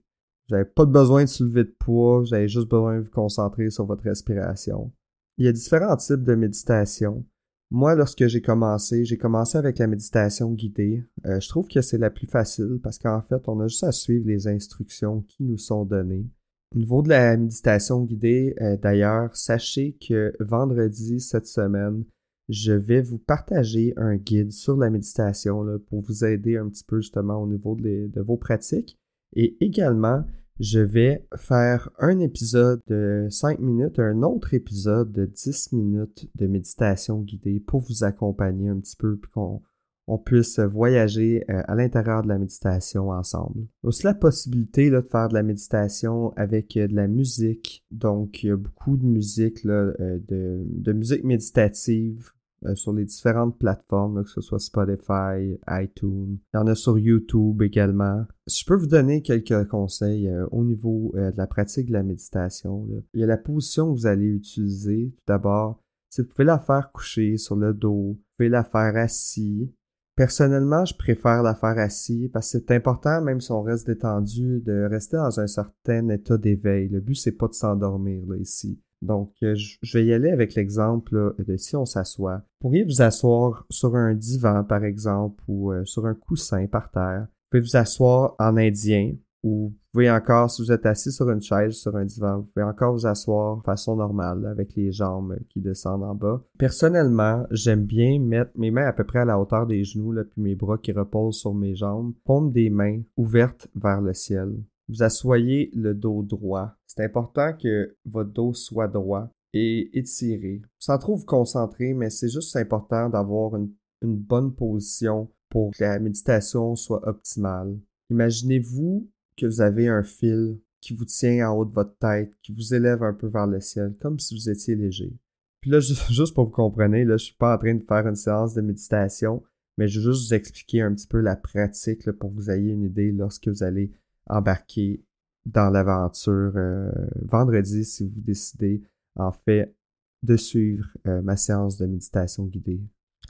Vous 0.49 0.57
n'avez 0.57 0.69
pas 0.69 0.85
besoin 0.85 1.25
de 1.25 1.29
soulever 1.29 1.65
de 1.65 1.75
poids, 1.79 2.21
vous 2.21 2.35
avez 2.35 2.49
juste 2.49 2.69
besoin 2.69 2.99
de 2.99 3.03
vous 3.03 3.11
concentrer 3.11 3.71
sur 3.71 3.87
votre 3.87 4.05
respiration. 4.05 4.93
Il 5.39 5.45
y 5.45 5.49
a 5.49 5.53
différents 5.53 5.97
types 5.97 6.23
de 6.23 6.35
méditation. 6.35 7.25
Moi, 7.73 7.95
lorsque 7.95 8.27
j'ai 8.27 8.43
commencé, 8.43 9.05
j'ai 9.05 9.17
commencé 9.17 9.57
avec 9.57 9.79
la 9.79 9.87
méditation 9.87 10.53
guidée. 10.53 11.05
Euh, 11.27 11.39
je 11.39 11.49
trouve 11.49 11.69
que 11.69 11.81
c'est 11.83 11.99
la 11.99 12.11
plus 12.11 12.27
facile 12.27 12.81
parce 12.83 12.99
qu'en 12.99 13.21
fait, 13.21 13.49
on 13.49 13.61
a 13.61 13.69
juste 13.69 13.85
à 13.85 13.93
suivre 13.93 14.27
les 14.27 14.49
instructions 14.49 15.23
qui 15.23 15.45
nous 15.45 15.59
sont 15.59 15.85
données. 15.85 16.27
Au 16.75 16.79
niveau 16.79 17.03
de 17.03 17.11
la 17.11 17.37
méditation 17.37 18.03
guidée, 18.03 18.57
euh, 18.61 18.77
d'ailleurs, 18.77 19.37
sachez 19.37 19.97
que 20.05 20.33
vendredi 20.41 21.21
cette 21.21 21.47
semaine, 21.47 22.05
je 22.49 22.73
vais 22.73 23.03
vous 23.03 23.19
partager 23.19 23.93
un 23.97 24.17
guide 24.17 24.51
sur 24.51 24.77
la 24.77 24.91
méditation 24.91 25.65
pour 25.89 26.01
vous 26.01 26.25
aider 26.25 26.57
un 26.57 26.69
petit 26.69 26.83
peu 26.83 27.01
justement 27.01 27.41
au 27.41 27.47
niveau 27.47 27.77
de 27.77 28.21
vos 28.21 28.37
pratiques. 28.37 28.99
Et 29.37 29.57
également, 29.61 30.25
je 30.61 30.79
vais 30.79 31.27
faire 31.37 31.91
un 31.99 32.19
épisode 32.19 32.83
de 32.87 33.27
5 33.31 33.61
minutes, 33.61 33.99
un 33.99 34.23
autre 34.23 34.53
épisode 34.53 35.11
de 35.11 35.25
10 35.25 35.73
minutes 35.73 36.31
de 36.35 36.47
méditation 36.47 37.23
guidée 37.23 37.61
pour 37.61 37.81
vous 37.81 38.05
accompagner 38.05 38.69
un 38.69 38.79
petit 38.79 38.97
peu 38.97 39.17
puis 39.17 39.31
qu'on 39.33 39.63
on 40.07 40.19
puisse 40.19 40.59
voyager 40.59 41.45
euh, 41.49 41.63
à 41.67 41.75
l'intérieur 41.77 42.23
de 42.23 42.29
la 42.29 42.39
méditation 42.39 43.11
ensemble. 43.11 43.67
Aussi 43.85 44.05
la 44.05 44.13
possibilité 44.13 44.91
là, 44.91 45.03
de 45.03 45.09
faire 45.09 45.29
de 45.29 45.35
la 45.35 45.43
méditation 45.43 46.33
avec 46.37 46.77
euh, 46.77 46.89
de 46.89 46.97
la 46.97 47.07
musique. 47.07 47.87
Donc, 47.91 48.43
il 48.43 48.49
y 48.49 48.51
a 48.51 48.57
beaucoup 48.57 48.97
de 48.97 49.07
musique, 49.07 49.63
là, 49.63 49.93
euh, 50.01 50.19
de, 50.29 50.65
de 50.67 50.93
musique 50.93 51.23
méditative 51.23 52.33
euh, 52.67 52.75
sur 52.75 52.93
les 52.93 53.05
différentes 53.05 53.59
plateformes, 53.59 54.23
que 54.23 54.31
ce 54.31 54.41
soit 54.41 54.59
Spotify, 54.59 55.59
iTunes. 55.69 56.39
Il 56.53 56.57
y 56.57 56.59
en 56.59 56.67
a 56.67 56.75
sur 56.75 56.99
YouTube 56.99 57.63
également. 57.63 58.27
Je 58.47 58.65
peux 58.67 58.75
vous 58.75 58.87
donner 58.87 59.23
quelques 59.23 59.67
conseils 59.69 60.29
euh, 60.29 60.47
au 60.51 60.63
niveau 60.65 61.13
euh, 61.17 61.31
de 61.31 61.39
la 61.39 61.47
pratique 61.47 61.89
de 61.89 61.95
la 61.95 62.03
méditation. 62.03 62.87
Il 63.15 63.21
y 63.21 63.25
a 63.25 63.27
la 63.27 63.39
position 63.39 63.87
que 63.87 63.99
vous 63.99 64.07
allez 64.07 64.27
utiliser. 64.27 65.15
Tout 65.17 65.25
d'abord, 65.27 65.81
vous 66.19 66.25
pouvez 66.25 66.45
la 66.45 66.59
faire 66.59 66.91
coucher 66.93 67.39
sur 67.39 67.57
le 67.57 67.73
dos, 67.73 68.13
vous 68.13 68.21
pouvez 68.37 68.49
la 68.49 68.65
faire 68.65 68.97
assis. 68.97 69.73
Personnellement, 70.17 70.85
je 70.85 70.95
préfère 70.95 71.43
la 71.43 71.55
faire 71.55 71.79
assis 71.79 72.29
parce 72.31 72.53
que 72.53 72.59
c'est 72.59 72.73
important, 72.73 73.23
même 73.23 73.41
si 73.41 73.53
on 73.53 73.63
reste 73.63 73.87
détendu, 73.87 74.61
de 74.61 74.87
rester 74.91 75.17
dans 75.17 75.41
un 75.41 75.47
certain 75.47 76.11
état 76.11 76.37
d'éveil. 76.37 76.91
Le 76.91 77.01
but, 77.01 77.15
c'est 77.15 77.33
pas 77.33 77.49
de 77.49 77.55
s'endormir 77.55 78.23
ici. 78.37 78.79
Donc, 79.03 79.33
euh, 79.43 79.55
je 79.57 79.99
vais 79.99 80.05
y 80.05 80.13
aller 80.13 80.31
avec 80.31 80.55
l'exemple 80.55 81.35
de 81.39 81.57
si 81.57 81.77
on 81.77 81.87
s'assoit. 81.87 82.37
Vous 82.37 82.69
pourriez 82.69 82.85
vous 82.85 83.03
asseoir 83.03 83.65
sur 83.71 83.97
un 83.97 84.15
divan, 84.15 84.65
par 84.65 84.85
exemple, 84.85 85.43
ou 85.49 85.73
euh, 85.73 85.85
sur 85.85 86.07
un 86.07 86.15
coussin 86.15 86.67
par 86.67 86.91
terre. 86.91 87.27
Vous 87.29 87.59
pouvez 87.59 87.63
vous 87.63 87.77
asseoir 87.77 88.35
en 88.39 88.57
indien, 88.57 89.15
ou 89.43 89.73
vous 89.73 89.75
pouvez 89.93 90.11
encore, 90.11 90.51
si 90.51 90.63
vous 90.63 90.71
êtes 90.71 90.87
assis 90.87 91.11
sur 91.11 91.31
une 91.31 91.41
chaise, 91.41 91.75
sur 91.75 91.97
un 91.97 92.05
divan, 92.05 92.39
vous 92.39 92.49
pouvez 92.55 92.65
encore 92.65 92.93
vous 92.93 93.07
asseoir 93.07 93.57
de 93.57 93.63
façon 93.63 93.97
normale 93.97 94.47
avec 94.47 94.75
les 94.77 94.93
jambes 94.93 95.37
qui 95.49 95.61
descendent 95.61 96.05
en 96.05 96.15
bas. 96.15 96.43
Personnellement, 96.59 97.45
j'aime 97.51 97.85
bien 97.85 98.21
mettre 98.21 98.53
mes 98.57 98.71
mains 98.71 98.87
à 98.87 98.93
peu 98.93 99.05
près 99.05 99.21
à 99.21 99.25
la 99.25 99.41
hauteur 99.41 99.67
des 99.67 99.83
genoux, 99.83 100.15
puis 100.31 100.43
mes 100.43 100.55
bras 100.55 100.79
qui 100.79 100.93
reposent 100.93 101.41
sur 101.41 101.55
mes 101.55 101.75
jambes, 101.75 102.13
paume 102.25 102.53
des 102.53 102.71
mains 102.71 103.01
ouvertes 103.17 103.69
vers 103.75 104.01
le 104.01 104.13
ciel. 104.13 104.53
Vous 104.91 105.05
asseyez 105.05 105.71
le 105.73 105.95
dos 105.95 106.25
droit. 106.25 106.75
C'est 106.87 107.05
important 107.05 107.53
que 107.53 107.97
votre 108.05 108.31
dos 108.31 108.55
soit 108.55 108.89
droit 108.89 109.31
et 109.53 109.97
étiré. 109.97 110.63
Sans 110.81 110.99
trop 110.99 111.15
vous 111.15 111.25
concentrer, 111.25 111.95
mais 111.95 112.11
c'est 112.11 112.29
juste 112.29 112.57
important 112.57 113.09
d'avoir 113.09 113.55
une, 113.55 113.71
une 114.03 114.17
bonne 114.17 114.53
position 114.53 115.31
pour 115.49 115.71
que 115.71 115.85
la 115.85 116.01
méditation 116.01 116.75
soit 116.75 117.07
optimale. 117.07 117.79
Imaginez-vous 118.11 119.09
que 119.37 119.47
vous 119.47 119.61
avez 119.61 119.87
un 119.87 120.03
fil 120.03 120.59
qui 120.81 120.95
vous 120.95 121.05
tient 121.05 121.49
en 121.49 121.57
haut 121.57 121.65
de 121.65 121.75
votre 121.75 121.97
tête, 121.99 122.33
qui 122.43 122.53
vous 122.53 122.75
élève 122.75 123.05
un 123.05 123.13
peu 123.13 123.29
vers 123.29 123.47
le 123.47 123.61
ciel, 123.61 123.95
comme 124.01 124.19
si 124.19 124.35
vous 124.35 124.51
étiez 124.51 124.75
léger. 124.75 125.13
Puis 125.61 125.71
là, 125.71 125.79
juste 126.11 126.35
pour 126.35 126.47
vous 126.47 126.51
comprendre, 126.51 126.97
là, 126.97 127.17
je 127.17 127.25
suis 127.27 127.37
pas 127.37 127.55
en 127.55 127.59
train 127.59 127.75
de 127.75 127.85
faire 127.85 128.09
une 128.09 128.17
séance 128.17 128.55
de 128.55 128.61
méditation, 128.61 129.43
mais 129.79 129.87
je 129.87 130.01
vais 130.01 130.07
juste 130.07 130.27
vous 130.27 130.35
expliquer 130.35 130.83
un 130.83 130.93
petit 130.95 131.07
peu 131.07 131.21
la 131.21 131.37
pratique 131.37 132.11
pour 132.13 132.31
que 132.31 132.35
vous 132.35 132.51
ayez 132.51 132.73
une 132.73 132.85
idée 132.85 133.13
lorsque 133.13 133.47
vous 133.47 133.63
allez 133.63 133.93
embarquer 134.31 135.03
dans 135.47 135.71
l'aventure 135.71 136.53
euh, 136.57 136.91
vendredi 137.23 137.85
si 137.85 138.07
vous 138.07 138.21
décidez 138.21 138.83
en 139.17 139.33
fait 139.33 139.75
de 140.23 140.37
suivre 140.37 140.87
euh, 141.07 141.23
ma 141.23 141.37
séance 141.37 141.79
de 141.79 141.87
méditation 141.87 142.45
guidée. 142.45 142.81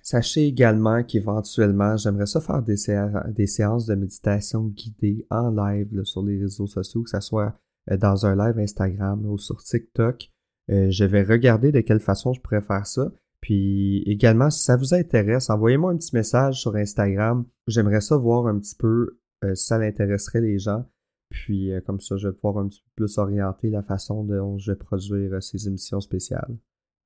Sachez 0.02 0.46
également 0.46 1.04
qu'éventuellement, 1.04 1.96
j'aimerais 1.96 2.26
ça 2.26 2.40
faire 2.40 2.62
des, 2.62 2.76
séances 2.76 3.86
de 3.86 3.94
méditation 3.94 4.64
guidées 4.64 5.26
en 5.30 5.50
live 5.50 6.02
sur 6.04 6.22
les 6.22 6.40
réseaux 6.40 6.66
sociaux, 6.66 7.02
que 7.02 7.10
ce 7.10 7.20
soit 7.20 7.54
euh, 7.90 7.96
dans 7.96 8.26
un 8.26 8.34
live 8.34 8.58
Instagram 8.58 9.24
ou 9.26 9.38
sur 9.38 9.62
TikTok. 9.62 10.30
Je 10.68 11.04
vais 11.04 11.24
regarder 11.24 11.72
de 11.72 11.80
quelle 11.80 11.98
façon 11.98 12.32
je 12.32 12.40
pourrais 12.40 12.60
faire 12.60 12.86
ça. 12.86 13.10
Puis 13.40 14.04
également, 14.06 14.50
si 14.50 14.62
ça 14.62 14.76
vous 14.76 14.94
intéresse, 14.94 15.50
envoyez-moi 15.50 15.90
un 15.90 15.96
petit 15.96 16.14
message 16.14 16.60
sur 16.60 16.76
Instagram. 16.76 17.44
J'aimerais 17.66 18.00
ça 18.00 18.16
voir 18.16 18.46
un 18.46 18.56
petit 18.56 18.76
peu 18.76 19.18
ça 19.54 19.78
l'intéresserait 19.78 20.40
les 20.40 20.58
gens. 20.58 20.84
Puis 21.30 21.70
comme 21.86 22.00
ça, 22.00 22.16
je 22.16 22.28
vais 22.28 22.34
pouvoir 22.34 22.58
un 22.58 22.68
petit 22.68 22.82
peu 22.82 23.04
plus 23.04 23.18
orienter 23.18 23.70
la 23.70 23.82
façon 23.82 24.24
dont 24.24 24.58
je 24.58 24.72
vais 24.72 24.76
produire 24.78 25.42
ces 25.42 25.68
émissions 25.68 26.00
spéciales. 26.00 26.56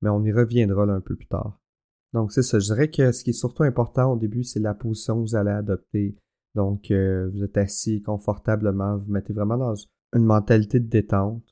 Mais 0.03 0.11
on 0.11 0.25
y 0.25 0.33
reviendra 0.33 0.87
là 0.87 0.95
un 0.95 1.01
peu 1.01 1.17
plus 1.17 1.27
tard. 1.27 1.61
Donc, 2.15 2.31
c'est 2.31 2.43
ça. 2.43 2.61
Je 2.61 2.67
dirais 2.67 2.89
que 2.89 3.11
ce 3.11 3.25
qui 3.25 3.31
est 3.31 3.35
surtout 3.35 3.65
important 3.65 4.13
au 4.13 4.17
début, 4.17 4.45
c'est 4.45 4.61
la 4.61 4.73
position 4.73 5.17
que 5.17 5.29
vous 5.29 5.35
allez 5.37 5.51
adopter. 5.51 6.17
Donc, 6.55 6.93
euh, 6.93 7.29
vous 7.35 7.43
êtes 7.43 7.59
assis 7.59 8.03
confortablement, 8.03 8.99
vous 8.99 9.13
mettez 9.13 9.33
vraiment 9.33 9.59
dans 9.59 9.75
une 10.15 10.25
mentalité 10.25 10.79
de 10.79 10.89
détente. 10.89 11.43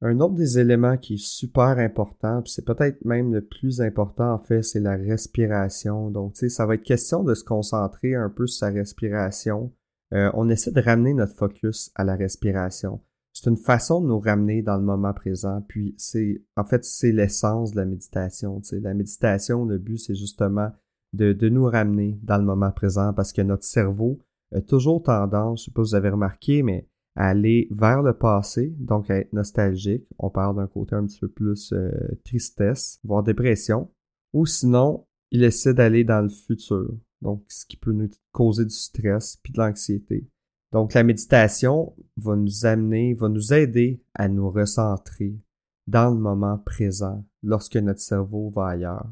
Un 0.00 0.20
autre 0.20 0.34
des 0.34 0.58
éléments 0.58 0.96
qui 0.96 1.14
est 1.14 1.24
super 1.24 1.78
important, 1.78 2.42
puis 2.42 2.52
c'est 2.52 2.64
peut-être 2.64 3.04
même 3.04 3.32
le 3.32 3.42
plus 3.42 3.80
important 3.80 4.32
en 4.32 4.38
fait, 4.38 4.62
c'est 4.62 4.80
la 4.80 4.96
respiration. 4.96 6.10
Donc, 6.10 6.34
tu 6.34 6.40
sais, 6.40 6.48
ça 6.48 6.66
va 6.66 6.74
être 6.74 6.82
question 6.82 7.22
de 7.22 7.34
se 7.34 7.44
concentrer 7.44 8.14
un 8.14 8.30
peu 8.30 8.46
sur 8.46 8.58
sa 8.58 8.70
respiration. 8.70 9.72
Euh, 10.14 10.30
on 10.34 10.48
essaie 10.48 10.72
de 10.72 10.80
ramener 10.80 11.14
notre 11.14 11.34
focus 11.34 11.90
à 11.94 12.04
la 12.04 12.14
respiration 12.14 13.00
c'est 13.36 13.50
une 13.50 13.58
façon 13.58 14.00
de 14.00 14.06
nous 14.06 14.18
ramener 14.18 14.62
dans 14.62 14.78
le 14.78 14.82
moment 14.82 15.12
présent. 15.12 15.60
Puis 15.68 15.94
c'est, 15.98 16.42
en 16.56 16.64
fait, 16.64 16.86
c'est 16.86 17.12
l'essence 17.12 17.72
de 17.72 17.76
la 17.76 17.84
méditation. 17.84 18.62
La 18.80 18.94
méditation, 18.94 19.66
le 19.66 19.76
but, 19.76 19.98
c'est 19.98 20.14
justement 20.14 20.70
de, 21.12 21.48
nous 21.50 21.66
ramener 21.66 22.18
dans 22.22 22.38
le 22.38 22.44
moment 22.44 22.70
présent 22.70 23.12
parce 23.12 23.34
que 23.34 23.42
notre 23.42 23.64
cerveau 23.64 24.18
a 24.54 24.62
toujours 24.62 25.02
tendance, 25.02 25.60
je 25.60 25.64
sais 25.66 25.70
pas 25.70 25.84
si 25.84 25.90
vous 25.90 25.94
avez 25.96 26.08
remarqué, 26.08 26.62
mais 26.62 26.88
à 27.14 27.28
aller 27.28 27.68
vers 27.70 28.02
le 28.02 28.14
passé, 28.14 28.74
donc 28.78 29.10
à 29.10 29.18
être 29.18 29.34
nostalgique. 29.34 30.06
On 30.18 30.30
parle 30.30 30.56
d'un 30.56 30.66
côté 30.66 30.94
un 30.94 31.04
petit 31.04 31.20
peu 31.20 31.28
plus 31.28 31.74
euh, 31.74 31.90
tristesse, 32.24 33.00
voire 33.04 33.22
dépression. 33.22 33.90
Ou 34.32 34.46
sinon, 34.46 35.04
il 35.30 35.44
essaie 35.44 35.74
d'aller 35.74 36.04
dans 36.04 36.22
le 36.22 36.30
futur. 36.30 36.88
Donc, 37.22 37.44
ce 37.48 37.64
qui 37.66 37.76
peut 37.76 37.92
nous 37.92 38.10
causer 38.32 38.64
du 38.64 38.74
stress 38.74 39.38
puis 39.42 39.52
de 39.52 39.58
l'anxiété. 39.58 40.28
Donc 40.72 40.94
la 40.94 41.04
méditation 41.04 41.94
va 42.16 42.36
nous 42.36 42.66
amener, 42.66 43.14
va 43.14 43.28
nous 43.28 43.54
aider 43.54 44.02
à 44.14 44.28
nous 44.28 44.50
recentrer 44.50 45.38
dans 45.86 46.10
le 46.10 46.18
moment 46.18 46.58
présent 46.58 47.24
lorsque 47.42 47.76
notre 47.76 48.00
cerveau 48.00 48.50
va 48.50 48.68
ailleurs. 48.68 49.10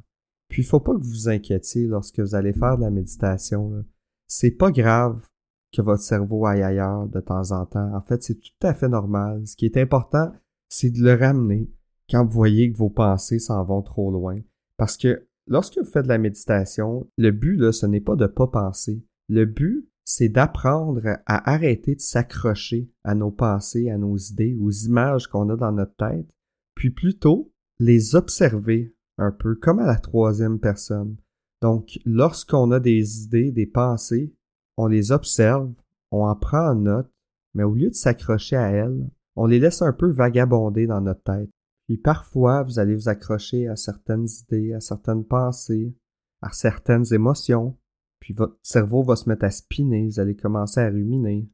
Puis 0.48 0.62
il 0.62 0.66
faut 0.66 0.80
pas 0.80 0.92
que 0.92 1.02
vous 1.02 1.10
vous 1.10 1.28
inquiétiez 1.28 1.86
lorsque 1.86 2.20
vous 2.20 2.34
allez 2.34 2.52
faire 2.52 2.76
de 2.76 2.82
la 2.82 2.90
méditation. 2.90 3.84
C'est 4.26 4.50
pas 4.50 4.70
grave 4.70 5.26
que 5.72 5.82
votre 5.82 6.02
cerveau 6.02 6.46
aille 6.46 6.62
ailleurs 6.62 7.06
de 7.08 7.20
temps 7.20 7.52
en 7.52 7.66
temps. 7.66 7.94
En 7.94 8.00
fait, 8.00 8.22
c'est 8.22 8.38
tout 8.38 8.66
à 8.66 8.74
fait 8.74 8.88
normal. 8.88 9.46
Ce 9.46 9.56
qui 9.56 9.66
est 9.66 9.76
important, 9.76 10.32
c'est 10.68 10.90
de 10.90 11.02
le 11.02 11.14
ramener 11.14 11.70
quand 12.10 12.24
vous 12.24 12.32
voyez 12.32 12.70
que 12.70 12.76
vos 12.76 12.90
pensées 12.90 13.38
s'en 13.38 13.64
vont 13.64 13.82
trop 13.82 14.10
loin. 14.10 14.40
Parce 14.76 14.96
que 14.96 15.26
lorsque 15.46 15.78
vous 15.78 15.84
faites 15.84 16.04
de 16.04 16.08
la 16.08 16.18
méditation, 16.18 17.08
le 17.16 17.30
but, 17.30 17.56
là, 17.56 17.72
ce 17.72 17.86
n'est 17.86 18.00
pas 18.00 18.16
de 18.16 18.26
pas 18.26 18.46
penser. 18.46 19.04
Le 19.28 19.44
but, 19.44 19.88
c'est 20.04 20.28
d'apprendre 20.28 21.02
à 21.26 21.50
arrêter 21.50 21.94
de 21.94 22.00
s'accrocher 22.00 22.90
à 23.04 23.14
nos 23.14 23.30
pensées, 23.30 23.90
à 23.90 23.96
nos 23.96 24.16
idées, 24.16 24.56
aux 24.60 24.70
images 24.70 25.28
qu'on 25.28 25.48
a 25.48 25.56
dans 25.56 25.72
notre 25.72 25.96
tête, 25.96 26.28
puis 26.74 26.90
plutôt 26.90 27.52
les 27.78 28.14
observer 28.14 28.94
un 29.18 29.32
peu 29.32 29.54
comme 29.54 29.78
à 29.78 29.86
la 29.86 29.96
troisième 29.96 30.58
personne. 30.58 31.16
Donc, 31.62 31.98
lorsqu'on 32.04 32.70
a 32.72 32.80
des 32.80 33.22
idées, 33.22 33.50
des 33.50 33.66
pensées, 33.66 34.34
on 34.76 34.86
les 34.86 35.12
observe, 35.12 35.72
on 36.10 36.24
en 36.26 36.36
prend 36.36 36.70
en 36.70 36.74
note, 36.74 37.10
mais 37.54 37.62
au 37.62 37.74
lieu 37.74 37.88
de 37.88 37.94
s'accrocher 37.94 38.56
à 38.56 38.68
elles, 38.70 39.08
on 39.36 39.46
les 39.46 39.58
laisse 39.58 39.82
un 39.82 39.92
peu 39.92 40.10
vagabonder 40.10 40.86
dans 40.86 41.00
notre 41.00 41.22
tête. 41.22 41.50
Puis 41.86 41.98
parfois, 41.98 42.62
vous 42.62 42.78
allez 42.78 42.94
vous 42.94 43.08
accrocher 43.08 43.68
à 43.68 43.76
certaines 43.76 44.26
idées, 44.42 44.72
à 44.72 44.80
certaines 44.80 45.24
pensées, 45.24 45.94
à 46.40 46.50
certaines 46.52 47.12
émotions, 47.12 47.76
puis 48.24 48.32
votre 48.32 48.58
cerveau 48.62 49.02
va 49.02 49.16
se 49.16 49.28
mettre 49.28 49.44
à 49.44 49.50
spinner, 49.50 50.06
vous 50.06 50.18
allez 50.18 50.34
commencer 50.34 50.80
à 50.80 50.88
ruminer. 50.88 51.46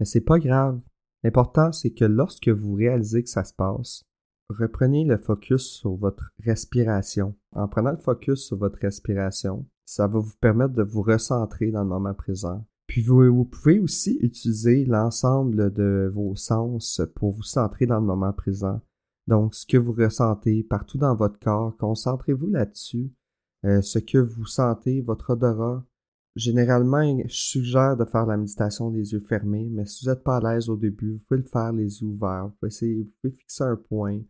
Mais 0.00 0.06
c'est 0.06 0.22
pas 0.22 0.38
grave. 0.38 0.80
L'important, 1.22 1.70
c'est 1.70 1.92
que 1.92 2.06
lorsque 2.06 2.48
vous 2.48 2.74
réalisez 2.74 3.22
que 3.22 3.28
ça 3.28 3.44
se 3.44 3.52
passe, 3.52 4.04
reprenez 4.48 5.04
le 5.04 5.18
focus 5.18 5.64
sur 5.64 5.96
votre 5.96 6.32
respiration. 6.42 7.34
En 7.52 7.68
prenant 7.68 7.92
le 7.92 7.98
focus 7.98 8.46
sur 8.46 8.56
votre 8.56 8.78
respiration, 8.78 9.66
ça 9.84 10.06
va 10.06 10.18
vous 10.18 10.36
permettre 10.40 10.72
de 10.72 10.82
vous 10.82 11.02
recentrer 11.02 11.70
dans 11.70 11.82
le 11.82 11.88
moment 11.88 12.14
présent. 12.14 12.66
Puis 12.86 13.02
vous, 13.02 13.22
vous 13.34 13.44
pouvez 13.44 13.78
aussi 13.78 14.18
utiliser 14.22 14.84
l'ensemble 14.86 15.72
de 15.72 16.10
vos 16.14 16.36
sens 16.36 17.02
pour 17.16 17.32
vous 17.32 17.42
centrer 17.42 17.86
dans 17.86 18.00
le 18.00 18.06
moment 18.06 18.32
présent. 18.32 18.80
Donc, 19.26 19.54
ce 19.54 19.66
que 19.66 19.76
vous 19.76 19.92
ressentez 19.92 20.62
partout 20.62 20.98
dans 20.98 21.14
votre 21.14 21.38
corps, 21.38 21.76
concentrez-vous 21.78 22.50
là-dessus. 22.50 23.12
Euh, 23.64 23.80
ce 23.80 23.98
que 23.98 24.18
vous 24.18 24.46
sentez, 24.46 25.00
votre 25.00 25.30
odorat, 25.30 25.84
Généralement, 26.36 27.16
je 27.26 27.32
suggère 27.32 27.96
de 27.96 28.04
faire 28.04 28.26
la 28.26 28.36
méditation 28.36 28.90
les 28.90 29.12
yeux 29.12 29.20
fermés, 29.20 29.68
mais 29.70 29.86
si 29.86 30.04
vous 30.04 30.10
n'êtes 30.10 30.24
pas 30.24 30.38
à 30.38 30.54
l'aise 30.54 30.68
au 30.68 30.76
début, 30.76 31.12
vous 31.12 31.20
pouvez 31.28 31.42
le 31.42 31.46
faire 31.46 31.72
les 31.72 32.02
yeux 32.02 32.08
ouverts. 32.08 32.46
Vous 32.46 32.68
pouvez, 32.68 33.30
fixer 33.30 33.62
un 33.62 33.76
point. 33.76 34.20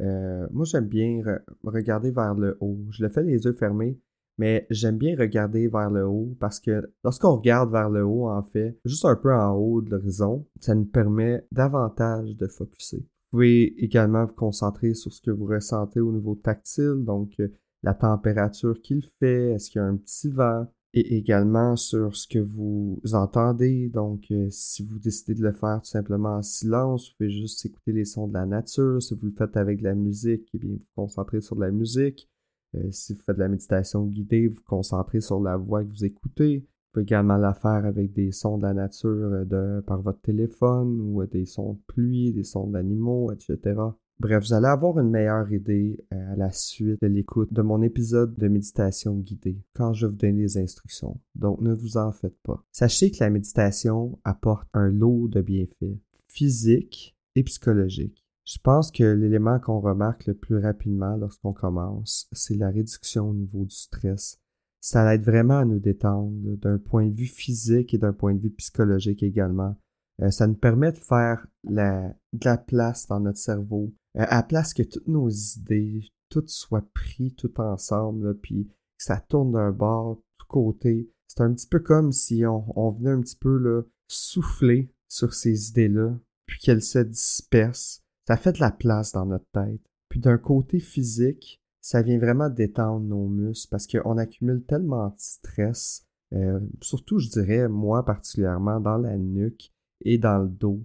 Euh, 0.00 0.46
moi, 0.52 0.64
j'aime 0.64 0.86
bien 0.86 1.20
regarder 1.64 2.12
vers 2.12 2.34
le 2.34 2.56
haut. 2.60 2.78
Je 2.90 3.02
le 3.02 3.08
fais 3.08 3.24
les 3.24 3.42
yeux 3.44 3.54
fermés, 3.54 3.98
mais 4.38 4.68
j'aime 4.70 4.98
bien 4.98 5.16
regarder 5.18 5.66
vers 5.66 5.90
le 5.90 6.06
haut 6.06 6.36
parce 6.38 6.60
que 6.60 6.88
lorsqu'on 7.02 7.34
regarde 7.34 7.72
vers 7.72 7.90
le 7.90 8.04
haut, 8.04 8.28
en 8.28 8.42
fait, 8.44 8.78
juste 8.84 9.04
un 9.04 9.16
peu 9.16 9.34
en 9.34 9.52
haut 9.54 9.82
de 9.82 9.90
l'horizon, 9.90 10.46
ça 10.60 10.76
nous 10.76 10.86
permet 10.86 11.44
davantage 11.50 12.36
de 12.36 12.46
focuser. 12.46 13.04
Vous 13.30 13.38
pouvez 13.38 13.74
également 13.82 14.24
vous 14.24 14.34
concentrer 14.34 14.94
sur 14.94 15.12
ce 15.12 15.20
que 15.20 15.30
vous 15.30 15.46
ressentez 15.46 16.00
au 16.00 16.12
niveau 16.12 16.34
tactile, 16.34 17.04
donc 17.04 17.34
euh, 17.40 17.48
la 17.82 17.94
température 17.94 18.80
qu'il 18.80 19.02
fait, 19.20 19.52
est-ce 19.52 19.70
qu'il 19.70 19.80
y 19.80 19.84
a 19.84 19.86
un 19.86 19.96
petit 19.96 20.30
vent, 20.30 20.66
et 20.94 21.16
également 21.16 21.76
sur 21.76 22.16
ce 22.16 22.26
que 22.26 22.38
vous 22.38 23.00
entendez. 23.12 23.88
Donc, 23.88 24.24
euh, 24.30 24.48
si 24.50 24.84
vous 24.84 24.98
décidez 24.98 25.34
de 25.34 25.42
le 25.42 25.52
faire 25.52 25.80
tout 25.82 25.90
simplement 25.90 26.36
en 26.36 26.42
silence, 26.42 27.08
vous 27.08 27.16
pouvez 27.18 27.30
juste 27.30 27.64
écouter 27.66 27.92
les 27.92 28.04
sons 28.04 28.28
de 28.28 28.34
la 28.34 28.46
nature. 28.46 29.02
Si 29.02 29.14
vous 29.14 29.26
le 29.26 29.32
faites 29.32 29.56
avec 29.56 29.78
de 29.78 29.84
la 29.84 29.94
musique, 29.94 30.48
eh 30.54 30.58
bien, 30.58 30.70
vous 30.70 30.78
vous 30.78 30.86
concentrez 30.96 31.40
sur 31.40 31.56
la 31.56 31.70
musique. 31.70 32.28
Euh, 32.74 32.90
si 32.90 33.14
vous 33.14 33.20
faites 33.22 33.36
de 33.36 33.42
la 33.42 33.48
méditation 33.48 34.06
guidée, 34.06 34.48
vous 34.48 34.56
vous 34.56 34.62
concentrez 34.66 35.20
sur 35.20 35.40
la 35.40 35.56
voix 35.56 35.84
que 35.84 35.90
vous 35.90 36.04
écoutez. 36.04 36.66
Vous 36.88 37.00
pouvez 37.00 37.02
également 37.02 37.36
la 37.36 37.52
faire 37.52 37.84
avec 37.84 38.14
des 38.14 38.32
sons 38.32 38.56
de 38.56 38.62
la 38.62 38.72
nature 38.72 39.10
euh, 39.10 39.44
de, 39.44 39.80
par 39.82 40.00
votre 40.00 40.20
téléphone 40.20 41.00
ou 41.00 41.24
des 41.26 41.44
sons 41.44 41.74
de 41.74 41.80
pluie, 41.86 42.32
des 42.32 42.44
sons 42.44 42.68
d'animaux, 42.68 43.30
etc. 43.30 43.76
Bref, 44.20 44.44
vous 44.44 44.52
allez 44.54 44.66
avoir 44.66 44.98
une 44.98 45.10
meilleure 45.10 45.52
idée 45.52 46.04
euh, 46.12 46.32
à 46.32 46.36
la 46.36 46.50
suite 46.50 47.00
de 47.02 47.06
l'écoute 47.06 47.52
de 47.52 47.62
mon 47.62 47.82
épisode 47.82 48.34
de 48.34 48.48
méditation 48.48 49.14
guidée 49.14 49.62
quand 49.74 49.92
je 49.92 50.06
vous 50.06 50.16
donne 50.16 50.38
les 50.38 50.58
instructions. 50.58 51.20
Donc 51.36 51.60
ne 51.60 51.74
vous 51.74 51.98
en 51.98 52.10
faites 52.10 52.38
pas. 52.42 52.64
Sachez 52.72 53.10
que 53.10 53.18
la 53.20 53.30
méditation 53.30 54.18
apporte 54.24 54.66
un 54.72 54.88
lot 54.88 55.28
de 55.28 55.40
bienfaits 55.40 56.00
physiques 56.26 57.16
et 57.36 57.44
psychologiques. 57.44 58.24
Je 58.44 58.58
pense 58.62 58.90
que 58.90 59.04
l'élément 59.04 59.60
qu'on 59.60 59.78
remarque 59.78 60.26
le 60.26 60.34
plus 60.34 60.58
rapidement 60.58 61.16
lorsqu'on 61.16 61.52
commence, 61.52 62.28
c'est 62.32 62.56
la 62.56 62.70
réduction 62.70 63.28
au 63.28 63.34
niveau 63.34 63.66
du 63.66 63.76
stress. 63.76 64.40
Ça 64.80 65.12
aide 65.14 65.24
vraiment 65.24 65.58
à 65.58 65.64
nous 65.64 65.80
détendre 65.80 66.56
d'un 66.58 66.78
point 66.78 67.06
de 67.06 67.14
vue 67.14 67.26
physique 67.26 67.94
et 67.94 67.98
d'un 67.98 68.12
point 68.12 68.34
de 68.34 68.40
vue 68.40 68.50
psychologique 68.50 69.22
également. 69.22 69.76
Euh, 70.22 70.30
ça 70.30 70.46
nous 70.46 70.54
permet 70.54 70.92
de 70.92 70.98
faire 70.98 71.46
la, 71.64 72.08
de 72.32 72.44
la 72.44 72.58
place 72.58 73.06
dans 73.06 73.20
notre 73.20 73.38
cerveau, 73.38 73.92
euh, 74.16 74.24
à 74.28 74.42
place 74.42 74.74
que 74.74 74.82
toutes 74.82 75.08
nos 75.08 75.28
idées, 75.28 76.08
tout 76.28 76.44
soit 76.46 76.86
pris 76.92 77.34
tout 77.34 77.60
ensemble, 77.60 78.36
puis 78.38 78.66
que 78.66 79.04
ça 79.04 79.20
tourne 79.20 79.52
d'un 79.52 79.70
bord, 79.70 80.20
tout 80.38 80.46
côté. 80.48 81.10
C'est 81.28 81.42
un 81.42 81.52
petit 81.52 81.68
peu 81.68 81.80
comme 81.80 82.12
si 82.12 82.44
on, 82.46 82.64
on 82.78 82.90
venait 82.90 83.10
un 83.10 83.20
petit 83.20 83.38
peu 83.38 83.56
là, 83.58 83.82
souffler 84.08 84.92
sur 85.08 85.34
ces 85.34 85.70
idées-là, 85.70 86.18
puis 86.46 86.58
qu'elles 86.58 86.82
se 86.82 86.98
dispersent. 86.98 88.02
Ça 88.26 88.36
fait 88.36 88.52
de 88.52 88.60
la 88.60 88.70
place 88.70 89.12
dans 89.12 89.26
notre 89.26 89.48
tête. 89.52 89.80
Puis 90.08 90.20
d'un 90.20 90.38
côté 90.38 90.80
physique, 90.80 91.60
ça 91.88 92.02
vient 92.02 92.18
vraiment 92.18 92.50
détendre 92.50 93.06
nos 93.06 93.28
muscles 93.28 93.70
parce 93.70 93.86
qu'on 93.86 94.18
accumule 94.18 94.62
tellement 94.62 95.08
de 95.08 95.14
stress, 95.16 96.06
euh, 96.34 96.60
surtout 96.82 97.18
je 97.18 97.30
dirais 97.30 97.66
moi 97.66 98.04
particulièrement 98.04 98.78
dans 98.78 98.98
la 98.98 99.16
nuque 99.16 99.72
et 100.02 100.18
dans 100.18 100.36
le 100.36 100.50
dos. 100.50 100.84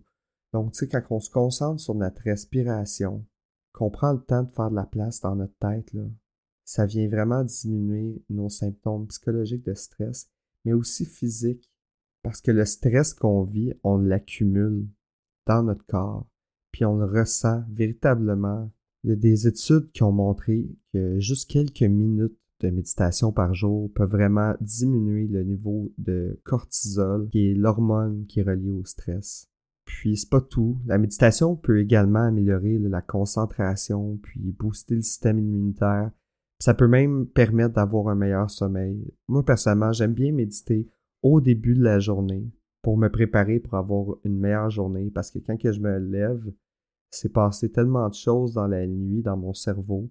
Donc 0.53 0.71
tu 0.71 0.77
sais 0.77 0.87
quand 0.87 1.03
on 1.09 1.19
se 1.19 1.29
concentre 1.29 1.81
sur 1.81 1.93
notre 1.93 2.21
respiration, 2.21 3.25
qu'on 3.73 3.89
prend 3.89 4.13
le 4.13 4.21
temps 4.21 4.43
de 4.43 4.51
faire 4.51 4.69
de 4.69 4.75
la 4.75 4.85
place 4.85 5.19
dans 5.19 5.35
notre 5.35 5.57
tête 5.59 5.93
ça 6.63 6.85
vient 6.85 7.09
vraiment 7.09 7.43
diminuer 7.43 8.23
nos 8.29 8.47
symptômes 8.47 9.07
psychologiques 9.07 9.65
de 9.65 9.73
stress, 9.73 10.29
mais 10.63 10.71
aussi 10.71 11.05
physiques 11.05 11.69
parce 12.21 12.39
que 12.39 12.51
le 12.51 12.63
stress 12.63 13.13
qu'on 13.13 13.43
vit, 13.43 13.73
on 13.83 13.97
l'accumule 13.97 14.87
dans 15.47 15.63
notre 15.63 15.85
corps, 15.85 16.25
puis 16.71 16.85
on 16.85 16.95
le 16.95 17.03
ressent 17.03 17.65
véritablement 17.69 18.71
il 19.03 19.09
y 19.09 19.13
a 19.13 19.15
des 19.15 19.47
études 19.47 19.91
qui 19.91 20.03
ont 20.03 20.11
montré 20.11 20.67
que 20.93 21.19
juste 21.19 21.49
quelques 21.49 21.81
minutes 21.81 22.37
de 22.61 22.69
méditation 22.69 23.31
par 23.31 23.53
jour 23.53 23.91
peuvent 23.93 24.11
vraiment 24.11 24.53
diminuer 24.61 25.27
le 25.27 25.43
niveau 25.43 25.91
de 25.97 26.39
cortisol, 26.43 27.27
qui 27.29 27.51
est 27.51 27.53
l'hormone 27.53 28.25
qui 28.27 28.39
est 28.39 28.43
reliée 28.43 28.71
au 28.71 28.85
stress. 28.85 29.49
Puis 29.85 30.15
c'est 30.15 30.29
pas 30.29 30.41
tout. 30.41 30.77
La 30.85 30.97
méditation 30.97 31.57
peut 31.57 31.79
également 31.79 32.23
améliorer 32.23 32.79
la 32.79 33.01
concentration, 33.01 34.17
puis 34.23 34.55
booster 34.57 34.95
le 34.95 35.01
système 35.01 35.39
immunitaire. 35.39 36.11
Ça 36.59 36.73
peut 36.73 36.87
même 36.87 37.25
permettre 37.27 37.73
d'avoir 37.73 38.07
un 38.07 38.15
meilleur 38.15 38.49
sommeil. 38.49 39.13
Moi 39.27 39.43
personnellement, 39.43 39.91
j'aime 39.91 40.13
bien 40.13 40.31
méditer 40.31 40.87
au 41.21 41.41
début 41.41 41.73
de 41.73 41.83
la 41.83 41.99
journée 41.99 42.49
pour 42.81 42.97
me 42.97 43.09
préparer 43.09 43.59
pour 43.59 43.75
avoir 43.75 44.17
une 44.23 44.39
meilleure 44.39 44.69
journée 44.69 45.09
parce 45.09 45.31
que 45.31 45.39
quand 45.39 45.57
je 45.59 45.79
me 45.79 45.97
lève, 45.99 46.51
c'est 47.13 47.31
passé 47.31 47.71
tellement 47.71 48.09
de 48.09 48.13
choses 48.13 48.53
dans 48.53 48.67
la 48.67 48.87
nuit, 48.87 49.21
dans 49.21 49.37
mon 49.37 49.53
cerveau, 49.53 50.09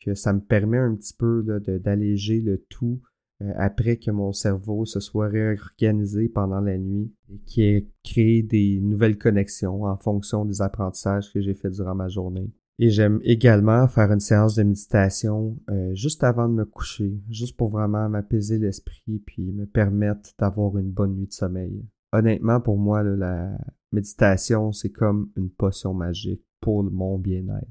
que 0.00 0.14
ça 0.14 0.32
me 0.32 0.40
permet 0.40 0.78
un 0.78 0.94
petit 0.94 1.14
peu 1.14 1.42
d'alléger 1.82 2.40
le 2.40 2.58
tout 2.68 3.00
euh, 3.42 3.52
après 3.56 3.98
que 3.98 4.10
mon 4.10 4.32
cerveau 4.32 4.84
se 4.84 4.98
soit 4.98 5.28
réorganisé 5.28 6.28
pendant 6.28 6.60
la 6.60 6.78
nuit 6.78 7.12
et 7.30 7.38
qui 7.46 7.62
ait 7.62 7.88
créé 8.02 8.42
des 8.42 8.80
nouvelles 8.80 9.18
connexions 9.18 9.84
en 9.84 9.96
fonction 9.96 10.44
des 10.44 10.62
apprentissages 10.62 11.32
que 11.32 11.40
j'ai 11.40 11.54
fait 11.54 11.70
durant 11.70 11.94
ma 11.94 12.08
journée. 12.08 12.50
Et 12.80 12.90
j'aime 12.90 13.20
également 13.24 13.86
faire 13.88 14.12
une 14.12 14.20
séance 14.20 14.54
de 14.54 14.62
méditation 14.62 15.58
euh, 15.68 15.94
juste 15.94 16.22
avant 16.22 16.48
de 16.48 16.54
me 16.54 16.64
coucher, 16.64 17.20
juste 17.28 17.56
pour 17.56 17.70
vraiment 17.70 18.08
m'apaiser 18.08 18.58
l'esprit 18.58 19.22
puis 19.26 19.52
me 19.52 19.66
permettre 19.66 20.30
d'avoir 20.38 20.78
une 20.78 20.90
bonne 20.90 21.14
nuit 21.14 21.26
de 21.26 21.32
sommeil. 21.32 21.84
Honnêtement, 22.12 22.60
pour 22.60 22.78
moi, 22.78 23.02
la, 23.02 23.56
méditation, 23.92 24.72
c'est 24.72 24.90
comme 24.90 25.30
une 25.36 25.50
potion 25.50 25.94
magique 25.94 26.44
pour 26.60 26.82
mon 26.82 27.18
bien-être. 27.18 27.68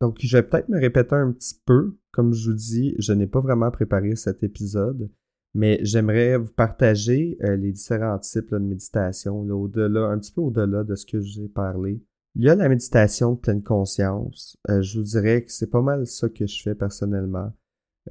Donc, 0.00 0.18
je 0.20 0.36
vais 0.36 0.42
peut-être 0.42 0.68
me 0.68 0.78
répéter 0.78 1.14
un 1.14 1.32
petit 1.32 1.60
peu. 1.64 1.96
Comme 2.12 2.32
je 2.32 2.50
vous 2.50 2.56
dis, 2.56 2.94
je 2.98 3.12
n'ai 3.12 3.26
pas 3.26 3.40
vraiment 3.40 3.70
préparé 3.70 4.14
cet 4.14 4.42
épisode, 4.42 5.10
mais 5.54 5.80
j'aimerais 5.82 6.36
vous 6.36 6.52
partager 6.52 7.36
euh, 7.42 7.56
les 7.56 7.72
différents 7.72 8.18
types 8.18 8.50
de 8.50 8.58
méditation, 8.58 9.40
au-delà, 9.40 10.06
un 10.06 10.18
petit 10.18 10.32
peu 10.32 10.40
au-delà 10.40 10.84
de 10.84 10.94
ce 10.94 11.06
que 11.06 11.20
j'ai 11.20 11.48
parlé. 11.48 12.00
Il 12.36 12.44
y 12.44 12.48
a 12.48 12.54
la 12.54 12.68
méditation 12.68 13.32
de 13.32 13.38
pleine 13.38 13.62
conscience. 13.62 14.56
Euh, 14.70 14.82
je 14.82 14.98
vous 14.98 15.04
dirais 15.04 15.42
que 15.42 15.50
c'est 15.50 15.70
pas 15.70 15.82
mal 15.82 16.06
ça 16.06 16.28
que 16.28 16.46
je 16.46 16.62
fais 16.62 16.74
personnellement. 16.76 17.52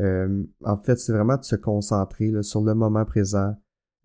Euh, 0.02 0.44
en 0.66 0.78
fait, 0.78 0.98
c'est 0.98 1.14
vraiment 1.14 1.38
de 1.38 1.44
se 1.44 1.56
concentrer 1.56 2.32
sur 2.44 2.62
le 2.62 2.76
moment 2.76 3.06
présent, 3.06 3.56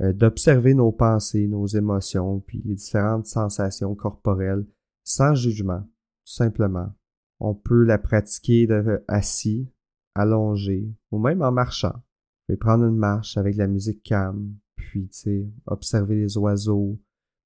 d'observer 0.01 0.75
nos 0.75 0.93
pensées, 0.93 1.47
nos 1.47 1.67
émotions, 1.67 2.41
puis 2.41 2.63
les 2.65 2.75
différentes 2.75 3.27
sensations 3.27 3.95
corporelles 3.95 4.67
sans 5.05 5.35
jugement, 5.35 5.81
tout 5.81 6.33
simplement. 6.33 6.93
On 7.41 7.55
peut 7.55 7.85
la 7.85 7.99
pratiquer 7.99 8.67
de, 8.67 9.05
assis, 9.09 9.69
allongé, 10.15 10.95
ou 11.11 11.19
même 11.19 11.43
en 11.43 11.53
marchant. 11.53 12.03
Vous 12.49 12.57
prendre 12.57 12.85
une 12.85 12.97
marche 12.97 13.37
avec 13.37 13.57
la 13.57 13.67
musique 13.67 14.03
calme, 14.03 14.55
puis, 14.77 15.11
observer 15.67 16.17
les 16.17 16.37
oiseaux, 16.37 17.01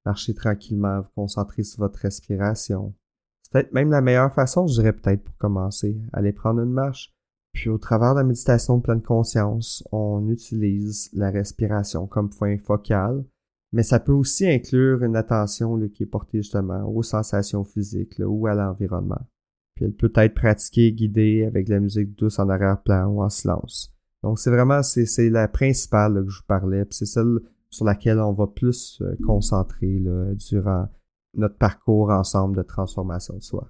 marcher 0.05 0.33
tranquillement, 0.33 1.01
vous 1.01 1.09
concentrer 1.15 1.63
sur 1.63 1.79
votre 1.79 1.99
respiration. 1.99 2.93
C'est 3.41 3.53
peut-être 3.53 3.73
même 3.73 3.91
la 3.91 4.01
meilleure 4.01 4.33
façon, 4.33 4.67
je 4.67 4.73
dirais 4.73 4.93
peut-être, 4.93 5.23
pour 5.23 5.37
commencer. 5.37 5.97
Aller 6.13 6.33
prendre 6.33 6.61
une 6.61 6.73
marche, 6.73 7.15
puis 7.57 7.69
au 7.69 7.79
travers 7.79 8.13
de 8.13 8.19
la 8.19 8.23
méditation 8.23 8.77
de 8.77 8.83
pleine 8.83 9.01
conscience, 9.01 9.83
on 9.91 10.29
utilise 10.29 11.09
la 11.13 11.31
respiration 11.31 12.05
comme 12.05 12.29
point 12.29 12.59
focal, 12.59 13.25
mais 13.73 13.81
ça 13.81 13.99
peut 13.99 14.11
aussi 14.11 14.47
inclure 14.47 15.01
une 15.03 15.15
attention 15.15 15.79
qui 15.89 16.03
est 16.03 16.05
portée 16.05 16.37
justement 16.43 16.87
aux 16.87 17.01
sensations 17.01 17.63
physiques 17.63 18.21
ou 18.23 18.45
à 18.45 18.53
l'environnement. 18.53 19.27
Puis 19.73 19.85
elle 19.85 19.93
peut 19.93 20.11
être 20.17 20.35
pratiquée, 20.35 20.91
guidée 20.91 21.45
avec 21.45 21.65
de 21.65 21.73
la 21.73 21.79
musique 21.79 22.15
douce 22.15 22.37
en 22.37 22.47
arrière-plan 22.47 23.07
ou 23.07 23.23
en 23.23 23.29
silence. 23.29 23.91
Donc 24.21 24.37
c'est 24.37 24.51
vraiment 24.51 24.83
c'est 24.83 25.29
la 25.31 25.47
principale 25.47 26.23
que 26.25 26.29
je 26.29 26.37
vous 26.37 26.47
parlais, 26.47 26.85
puis 26.85 26.95
c'est 26.95 27.07
celle 27.07 27.39
sur 27.71 27.85
laquelle 27.85 28.19
on 28.19 28.33
va 28.33 28.45
plus 28.45 29.01
euh, 29.01 29.15
concentrer 29.25 29.99
durant 30.47 30.89
notre 31.33 31.57
parcours 31.57 32.11
ensemble 32.11 32.55
de 32.55 32.61
transformation 32.61 33.35
de 33.35 33.41
soi. 33.41 33.67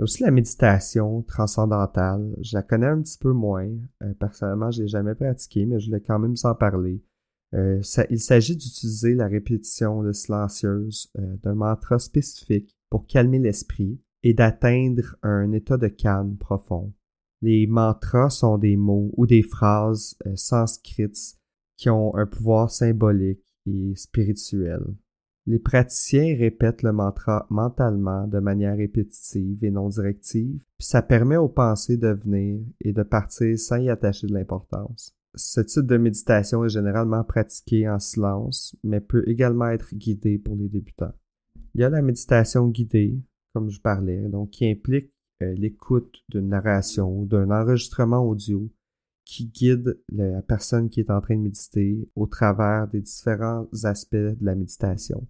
Il 0.00 0.02
y 0.02 0.04
a 0.04 0.04
aussi 0.04 0.22
la 0.22 0.30
méditation 0.30 1.20
transcendantale. 1.24 2.34
Je 2.40 2.56
la 2.56 2.62
connais 2.62 2.86
un 2.86 3.02
petit 3.02 3.18
peu 3.18 3.32
moins. 3.32 3.68
Euh, 4.02 4.14
personnellement, 4.18 4.70
je 4.70 4.80
l'ai 4.80 4.88
jamais 4.88 5.14
pratiquée, 5.14 5.66
mais 5.66 5.78
je 5.78 5.90
l'ai 5.90 6.00
quand 6.00 6.18
même 6.18 6.36
sans 6.36 6.54
parler. 6.54 7.04
Euh, 7.54 7.82
il 8.08 8.18
s'agit 8.18 8.56
d'utiliser 8.56 9.14
la 9.14 9.26
répétition 9.28 10.10
silencieuse 10.14 11.12
euh, 11.18 11.36
d'un 11.42 11.54
mantra 11.54 11.98
spécifique 11.98 12.74
pour 12.88 13.06
calmer 13.06 13.40
l'esprit 13.40 14.00
et 14.22 14.32
d'atteindre 14.32 15.16
un 15.22 15.52
état 15.52 15.76
de 15.76 15.88
calme 15.88 16.38
profond. 16.38 16.94
Les 17.42 17.66
mantras 17.66 18.30
sont 18.30 18.56
des 18.56 18.76
mots 18.76 19.10
ou 19.18 19.26
des 19.26 19.42
phrases 19.42 20.16
sanscrites 20.34 21.36
qui 21.76 21.90
ont 21.90 22.16
un 22.16 22.24
pouvoir 22.24 22.70
symbolique 22.70 23.44
et 23.66 23.92
spirituel. 23.96 24.80
Les 25.50 25.58
praticiens 25.58 26.36
répètent 26.36 26.84
le 26.84 26.92
mantra 26.92 27.48
mentalement 27.50 28.28
de 28.28 28.38
manière 28.38 28.76
répétitive 28.76 29.64
et 29.64 29.72
non 29.72 29.88
directive, 29.88 30.62
puis 30.78 30.86
ça 30.86 31.02
permet 31.02 31.38
aux 31.38 31.48
pensées 31.48 31.96
de 31.96 32.06
venir 32.06 32.60
et 32.80 32.92
de 32.92 33.02
partir 33.02 33.58
sans 33.58 33.78
y 33.78 33.90
attacher 33.90 34.28
de 34.28 34.32
l'importance. 34.32 35.12
Ce 35.34 35.60
type 35.60 35.86
de 35.86 35.96
méditation 35.96 36.64
est 36.64 36.68
généralement 36.68 37.24
pratiqué 37.24 37.88
en 37.88 37.98
silence, 37.98 38.76
mais 38.84 39.00
peut 39.00 39.24
également 39.26 39.66
être 39.70 39.92
guidé 39.92 40.38
pour 40.38 40.54
les 40.54 40.68
débutants. 40.68 41.14
Il 41.74 41.80
y 41.80 41.84
a 41.84 41.90
la 41.90 42.00
méditation 42.00 42.68
guidée, 42.68 43.18
comme 43.52 43.70
je 43.70 43.80
parlais, 43.80 44.28
donc 44.28 44.50
qui 44.50 44.70
implique 44.70 45.12
euh, 45.42 45.52
l'écoute 45.54 46.22
d'une 46.28 46.50
narration 46.50 47.22
ou 47.22 47.26
d'un 47.26 47.50
enregistrement 47.50 48.24
audio 48.24 48.70
qui 49.24 49.46
guide 49.46 50.00
la 50.12 50.42
personne 50.42 50.90
qui 50.90 51.00
est 51.00 51.10
en 51.10 51.20
train 51.20 51.36
de 51.36 51.42
méditer 51.42 52.08
au 52.14 52.28
travers 52.28 52.86
des 52.86 53.00
différents 53.00 53.66
aspects 53.82 54.14
de 54.14 54.36
la 54.40 54.54
méditation. 54.54 55.26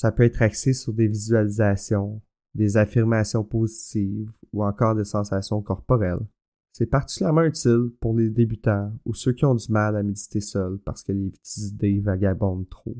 Ça 0.00 0.12
peut 0.12 0.22
être 0.22 0.40
axé 0.40 0.72
sur 0.72 0.94
des 0.94 1.08
visualisations, 1.08 2.22
des 2.54 2.78
affirmations 2.78 3.44
positives 3.44 4.32
ou 4.50 4.64
encore 4.64 4.94
des 4.94 5.04
sensations 5.04 5.60
corporelles. 5.60 6.26
C'est 6.72 6.86
particulièrement 6.86 7.42
utile 7.42 7.90
pour 8.00 8.16
les 8.16 8.30
débutants 8.30 8.94
ou 9.04 9.12
ceux 9.12 9.34
qui 9.34 9.44
ont 9.44 9.54
du 9.54 9.70
mal 9.70 9.96
à 9.96 10.02
méditer 10.02 10.40
seuls 10.40 10.78
parce 10.86 11.02
que 11.02 11.12
les 11.12 11.34
idées 11.58 12.00
vagabondent 12.00 12.70
trop. 12.70 12.96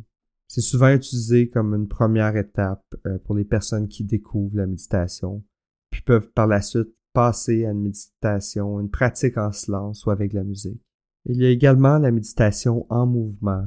C'est 0.47 0.61
souvent 0.61 0.93
utilisé 0.93 1.49
comme 1.49 1.75
une 1.75 1.89
première 1.89 2.37
étape 2.37 2.85
euh, 3.07 3.17
pour 3.25 3.35
les 3.35 3.47
personnes 3.47 3.89
qui 3.89 4.05
découvrent 4.05 4.59
la 4.59 4.67
méditation, 4.67 5.43
puis 5.89 6.03
peuvent 6.03 6.31
par 6.33 6.49
la 6.49 6.61
suite 6.61 6.95
passer 7.15 7.65
à 7.65 7.71
une 7.71 7.81
méditation, 7.81 8.79
une 8.79 8.91
pratique 8.91 9.39
en 9.39 9.53
silence 9.53 10.05
ou 10.05 10.11
avec 10.11 10.35
la 10.35 10.45
musique. 10.45 10.83
Il 11.25 11.41
y 11.41 11.47
a 11.47 11.51
également 11.51 11.97
la 11.97 12.11
méditation 12.11 12.85
en 12.91 13.07
mouvement, 13.07 13.67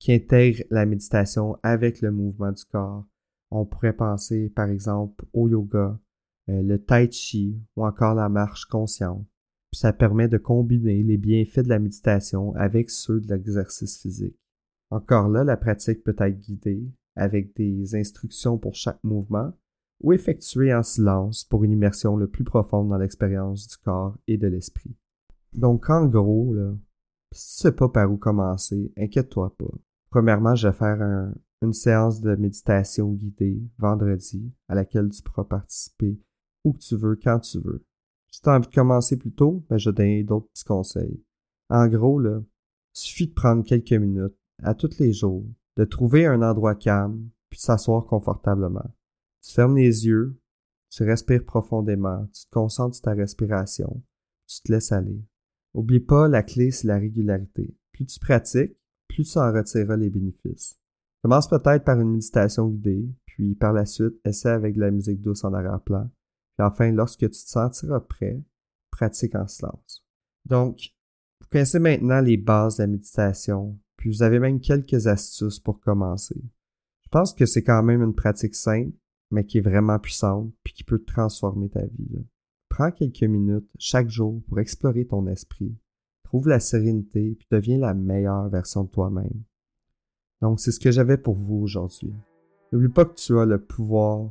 qui 0.00 0.14
intègre 0.14 0.64
la 0.70 0.86
méditation 0.86 1.56
avec 1.62 2.00
le 2.00 2.10
mouvement 2.10 2.50
du 2.50 2.64
corps. 2.64 3.06
On 3.50 3.66
pourrait 3.66 3.92
penser 3.92 4.48
par 4.48 4.68
exemple 4.68 5.26
au 5.34 5.46
yoga, 5.46 6.00
euh, 6.48 6.62
le 6.62 6.82
tai 6.82 7.10
chi 7.12 7.60
ou 7.76 7.84
encore 7.84 8.14
la 8.14 8.28
marche 8.28 8.64
consciente. 8.64 9.24
ça 9.72 9.92
permet 9.92 10.26
de 10.26 10.38
combiner 10.38 11.04
les 11.04 11.16
bienfaits 11.16 11.60
de 11.60 11.68
la 11.68 11.78
méditation 11.78 12.52
avec 12.56 12.90
ceux 12.90 13.20
de 13.20 13.28
l'exercice 13.28 14.00
physique. 14.00 14.36
Encore 14.90 15.28
là, 15.28 15.44
la 15.44 15.56
pratique 15.56 16.02
peut 16.02 16.16
être 16.18 16.40
guidée 16.40 16.90
avec 17.14 17.54
des 17.54 17.94
instructions 17.94 18.58
pour 18.58 18.74
chaque 18.74 19.04
mouvement 19.04 19.52
ou 20.02 20.12
effectuée 20.12 20.74
en 20.74 20.82
silence 20.82 21.44
pour 21.44 21.62
une 21.62 21.72
immersion 21.72 22.16
le 22.16 22.26
plus 22.26 22.42
profonde 22.42 22.88
dans 22.88 22.96
l'expérience 22.96 23.68
du 23.68 23.76
corps 23.76 24.16
et 24.26 24.38
de 24.38 24.48
l'esprit. 24.48 24.96
Donc 25.52 25.90
en 25.90 26.06
gros, 26.06 26.56
si 27.32 27.56
tu 27.56 27.62
sais 27.62 27.72
pas 27.72 27.88
par 27.90 28.10
où 28.10 28.16
commencer, 28.16 28.92
inquiète-toi 28.96 29.54
pas. 29.56 29.70
Premièrement, 30.10 30.54
je 30.54 30.68
vais 30.68 30.74
faire 30.74 31.00
un, 31.00 31.32
une 31.62 31.72
séance 31.72 32.20
de 32.20 32.34
méditation 32.34 33.12
guidée 33.12 33.62
vendredi 33.78 34.52
à 34.68 34.74
laquelle 34.74 35.10
tu 35.10 35.22
pourras 35.22 35.44
participer 35.44 36.18
où 36.64 36.72
que 36.72 36.78
tu 36.78 36.96
veux, 36.96 37.16
quand 37.16 37.40
tu 37.40 37.58
veux. 37.60 37.84
Si 38.30 38.40
tu 38.42 38.48
as 38.48 38.54
envie 38.54 38.68
de 38.68 38.74
commencer 38.74 39.16
plus 39.16 39.32
tôt, 39.32 39.64
ben 39.68 39.78
je 39.78 39.90
donne 39.90 40.22
d'autres 40.24 40.48
petits 40.52 40.64
conseils. 40.64 41.24
En 41.68 41.86
gros, 41.88 42.18
là, 42.18 42.42
suffit 42.92 43.28
de 43.28 43.34
prendre 43.34 43.64
quelques 43.64 43.92
minutes 43.92 44.36
à 44.62 44.74
tous 44.74 44.98
les 44.98 45.12
jours, 45.12 45.46
de 45.76 45.84
trouver 45.84 46.26
un 46.26 46.42
endroit 46.42 46.74
calme, 46.74 47.30
puis 47.48 47.58
de 47.58 47.62
s'asseoir 47.62 48.04
confortablement. 48.06 48.94
Tu 49.42 49.52
fermes 49.52 49.76
les 49.76 50.06
yeux, 50.06 50.38
tu 50.90 51.04
respires 51.04 51.44
profondément, 51.44 52.26
tu 52.32 52.44
te 52.46 52.50
concentres 52.50 52.96
sur 52.96 53.02
ta 53.02 53.14
respiration, 53.14 54.02
tu 54.46 54.60
te 54.62 54.72
laisses 54.72 54.92
aller. 54.92 55.24
Oublie 55.74 56.00
pas, 56.00 56.28
la 56.28 56.42
clé, 56.42 56.70
c'est 56.70 56.88
la 56.88 56.98
régularité. 56.98 57.74
Plus 57.92 58.06
tu 58.06 58.18
pratiques, 58.18 58.76
plus 59.10 59.32
tu 59.32 59.38
en 59.38 59.52
retireras 59.52 59.96
les 59.96 60.10
bénéfices. 60.10 60.78
Commence 61.22 61.48
peut-être 61.48 61.84
par 61.84 62.00
une 62.00 62.12
méditation 62.12 62.68
guidée, 62.68 63.08
puis 63.26 63.54
par 63.54 63.72
la 63.72 63.84
suite, 63.84 64.14
essaie 64.24 64.50
avec 64.50 64.76
de 64.76 64.80
la 64.80 64.90
musique 64.90 65.20
douce 65.20 65.44
en 65.44 65.52
arrière-plan. 65.52 66.08
Puis 66.56 66.66
enfin, 66.66 66.92
lorsque 66.92 67.20
tu 67.20 67.28
te 67.28 67.34
sentiras 67.34 68.00
prêt, 68.00 68.42
pratique 68.90 69.34
en 69.34 69.46
silence. 69.46 70.06
Donc, 70.46 70.94
vous 71.40 71.48
connaissez 71.50 71.78
maintenant 71.78 72.20
les 72.20 72.36
bases 72.36 72.76
de 72.76 72.84
la 72.84 72.86
méditation, 72.86 73.78
puis 73.96 74.10
vous 74.10 74.22
avez 74.22 74.38
même 74.38 74.60
quelques 74.60 75.06
astuces 75.06 75.58
pour 75.58 75.80
commencer. 75.80 76.40
Je 77.02 77.08
pense 77.10 77.34
que 77.34 77.46
c'est 77.46 77.64
quand 77.64 77.82
même 77.82 78.02
une 78.02 78.14
pratique 78.14 78.54
simple, 78.54 78.96
mais 79.30 79.44
qui 79.44 79.58
est 79.58 79.62
vraiment 79.62 79.98
puissante, 79.98 80.52
puis 80.62 80.72
qui 80.72 80.84
peut 80.84 81.02
transformer 81.02 81.68
ta 81.68 81.84
vie. 81.84 82.24
Prends 82.68 82.92
quelques 82.92 83.24
minutes 83.24 83.68
chaque 83.78 84.08
jour 84.08 84.42
pour 84.48 84.60
explorer 84.60 85.04
ton 85.04 85.26
esprit. 85.26 85.74
Trouve 86.30 86.46
la 86.46 86.60
sérénité, 86.60 87.34
puis 87.36 87.48
deviens 87.50 87.78
la 87.78 87.92
meilleure 87.92 88.48
version 88.50 88.84
de 88.84 88.88
toi-même. 88.88 89.42
Donc, 90.40 90.60
c'est 90.60 90.70
ce 90.70 90.78
que 90.78 90.92
j'avais 90.92 91.16
pour 91.16 91.34
vous 91.34 91.56
aujourd'hui. 91.56 92.14
N'oublie 92.70 92.88
pas 92.88 93.04
que 93.04 93.16
tu 93.16 93.36
as 93.36 93.44
le 93.44 93.58
pouvoir 93.58 94.30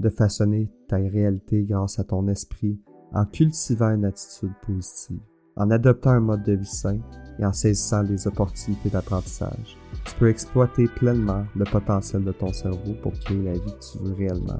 de 0.00 0.08
façonner 0.08 0.68
ta 0.88 0.96
réalité 0.96 1.62
grâce 1.62 2.00
à 2.00 2.04
ton 2.04 2.26
esprit 2.26 2.80
en 3.12 3.24
cultivant 3.26 3.94
une 3.94 4.06
attitude 4.06 4.54
positive, 4.66 5.20
en 5.54 5.70
adoptant 5.70 6.10
un 6.10 6.20
mode 6.20 6.42
de 6.42 6.54
vie 6.54 6.66
sain 6.66 6.98
et 7.38 7.46
en 7.46 7.52
saisissant 7.52 8.02
les 8.02 8.26
opportunités 8.26 8.90
d'apprentissage. 8.90 9.78
Tu 10.04 10.16
peux 10.16 10.28
exploiter 10.28 10.88
pleinement 10.96 11.44
le 11.54 11.62
potentiel 11.62 12.24
de 12.24 12.32
ton 12.32 12.52
cerveau 12.52 12.94
pour 13.02 13.12
créer 13.20 13.44
la 13.44 13.52
vie 13.52 13.60
que 13.60 13.92
tu 13.92 13.98
veux 14.02 14.14
réellement. 14.14 14.58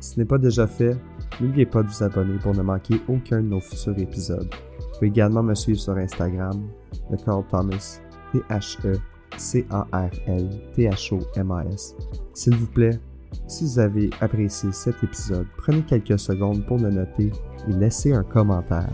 Si 0.00 0.14
ce 0.14 0.18
n'est 0.18 0.24
pas 0.24 0.38
déjà 0.38 0.66
fait, 0.66 0.96
n'oubliez 1.42 1.66
pas 1.66 1.82
de 1.82 1.88
vous 1.88 2.02
abonner 2.02 2.38
pour 2.38 2.54
ne 2.54 2.62
manquer 2.62 3.02
aucun 3.06 3.42
de 3.42 3.48
nos 3.48 3.60
futurs 3.60 3.98
épisodes. 3.98 4.48
Pouvez 5.02 5.10
également 5.10 5.42
me 5.42 5.56
suivre 5.56 5.80
sur 5.80 5.96
Instagram, 5.96 6.62
le 7.10 7.16
Carl 7.16 7.42
Thomas, 7.50 7.98
T-H-E 8.30 8.92
C-A-R-L-T-H-O-M-A-S. 9.36 9.96
S'il 12.34 12.54
vous 12.54 12.68
plaît, 12.68 13.00
si 13.48 13.64
vous 13.64 13.80
avez 13.80 14.10
apprécié 14.20 14.70
cet 14.70 15.02
épisode, 15.02 15.48
prenez 15.56 15.82
quelques 15.82 16.20
secondes 16.20 16.64
pour 16.66 16.78
le 16.78 16.92
noter 16.92 17.32
et 17.68 17.72
laissez 17.72 18.12
un 18.12 18.22
commentaire. 18.22 18.92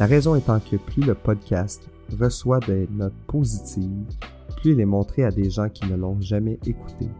La 0.00 0.06
raison 0.06 0.36
étant 0.36 0.58
que 0.58 0.76
plus 0.76 1.02
le 1.02 1.14
podcast 1.14 1.86
reçoit 2.18 2.60
des 2.60 2.88
notes 2.90 3.12
positives, 3.26 4.06
plus 4.62 4.72
il 4.72 4.80
est 4.80 4.86
montré 4.86 5.24
à 5.24 5.30
des 5.30 5.50
gens 5.50 5.68
qui 5.68 5.84
ne 5.84 5.96
l'ont 5.96 6.18
jamais 6.22 6.58
écouté. 6.64 7.10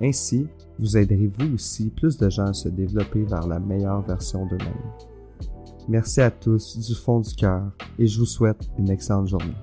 Ainsi, 0.00 0.46
vous 0.78 0.96
aiderez 0.96 1.28
vous 1.40 1.54
aussi 1.54 1.90
plus 1.90 2.16
de 2.18 2.30
gens 2.30 2.46
à 2.46 2.52
se 2.52 2.68
développer 2.68 3.24
vers 3.24 3.48
la 3.48 3.58
meilleure 3.58 4.02
version 4.02 4.46
d'eux-mêmes. 4.46 5.09
Merci 5.88 6.20
à 6.20 6.30
tous 6.30 6.78
du 6.78 6.94
fond 6.94 7.20
du 7.20 7.34
cœur 7.34 7.62
et 7.98 8.06
je 8.06 8.18
vous 8.18 8.26
souhaite 8.26 8.68
une 8.78 8.90
excellente 8.90 9.28
journée. 9.28 9.54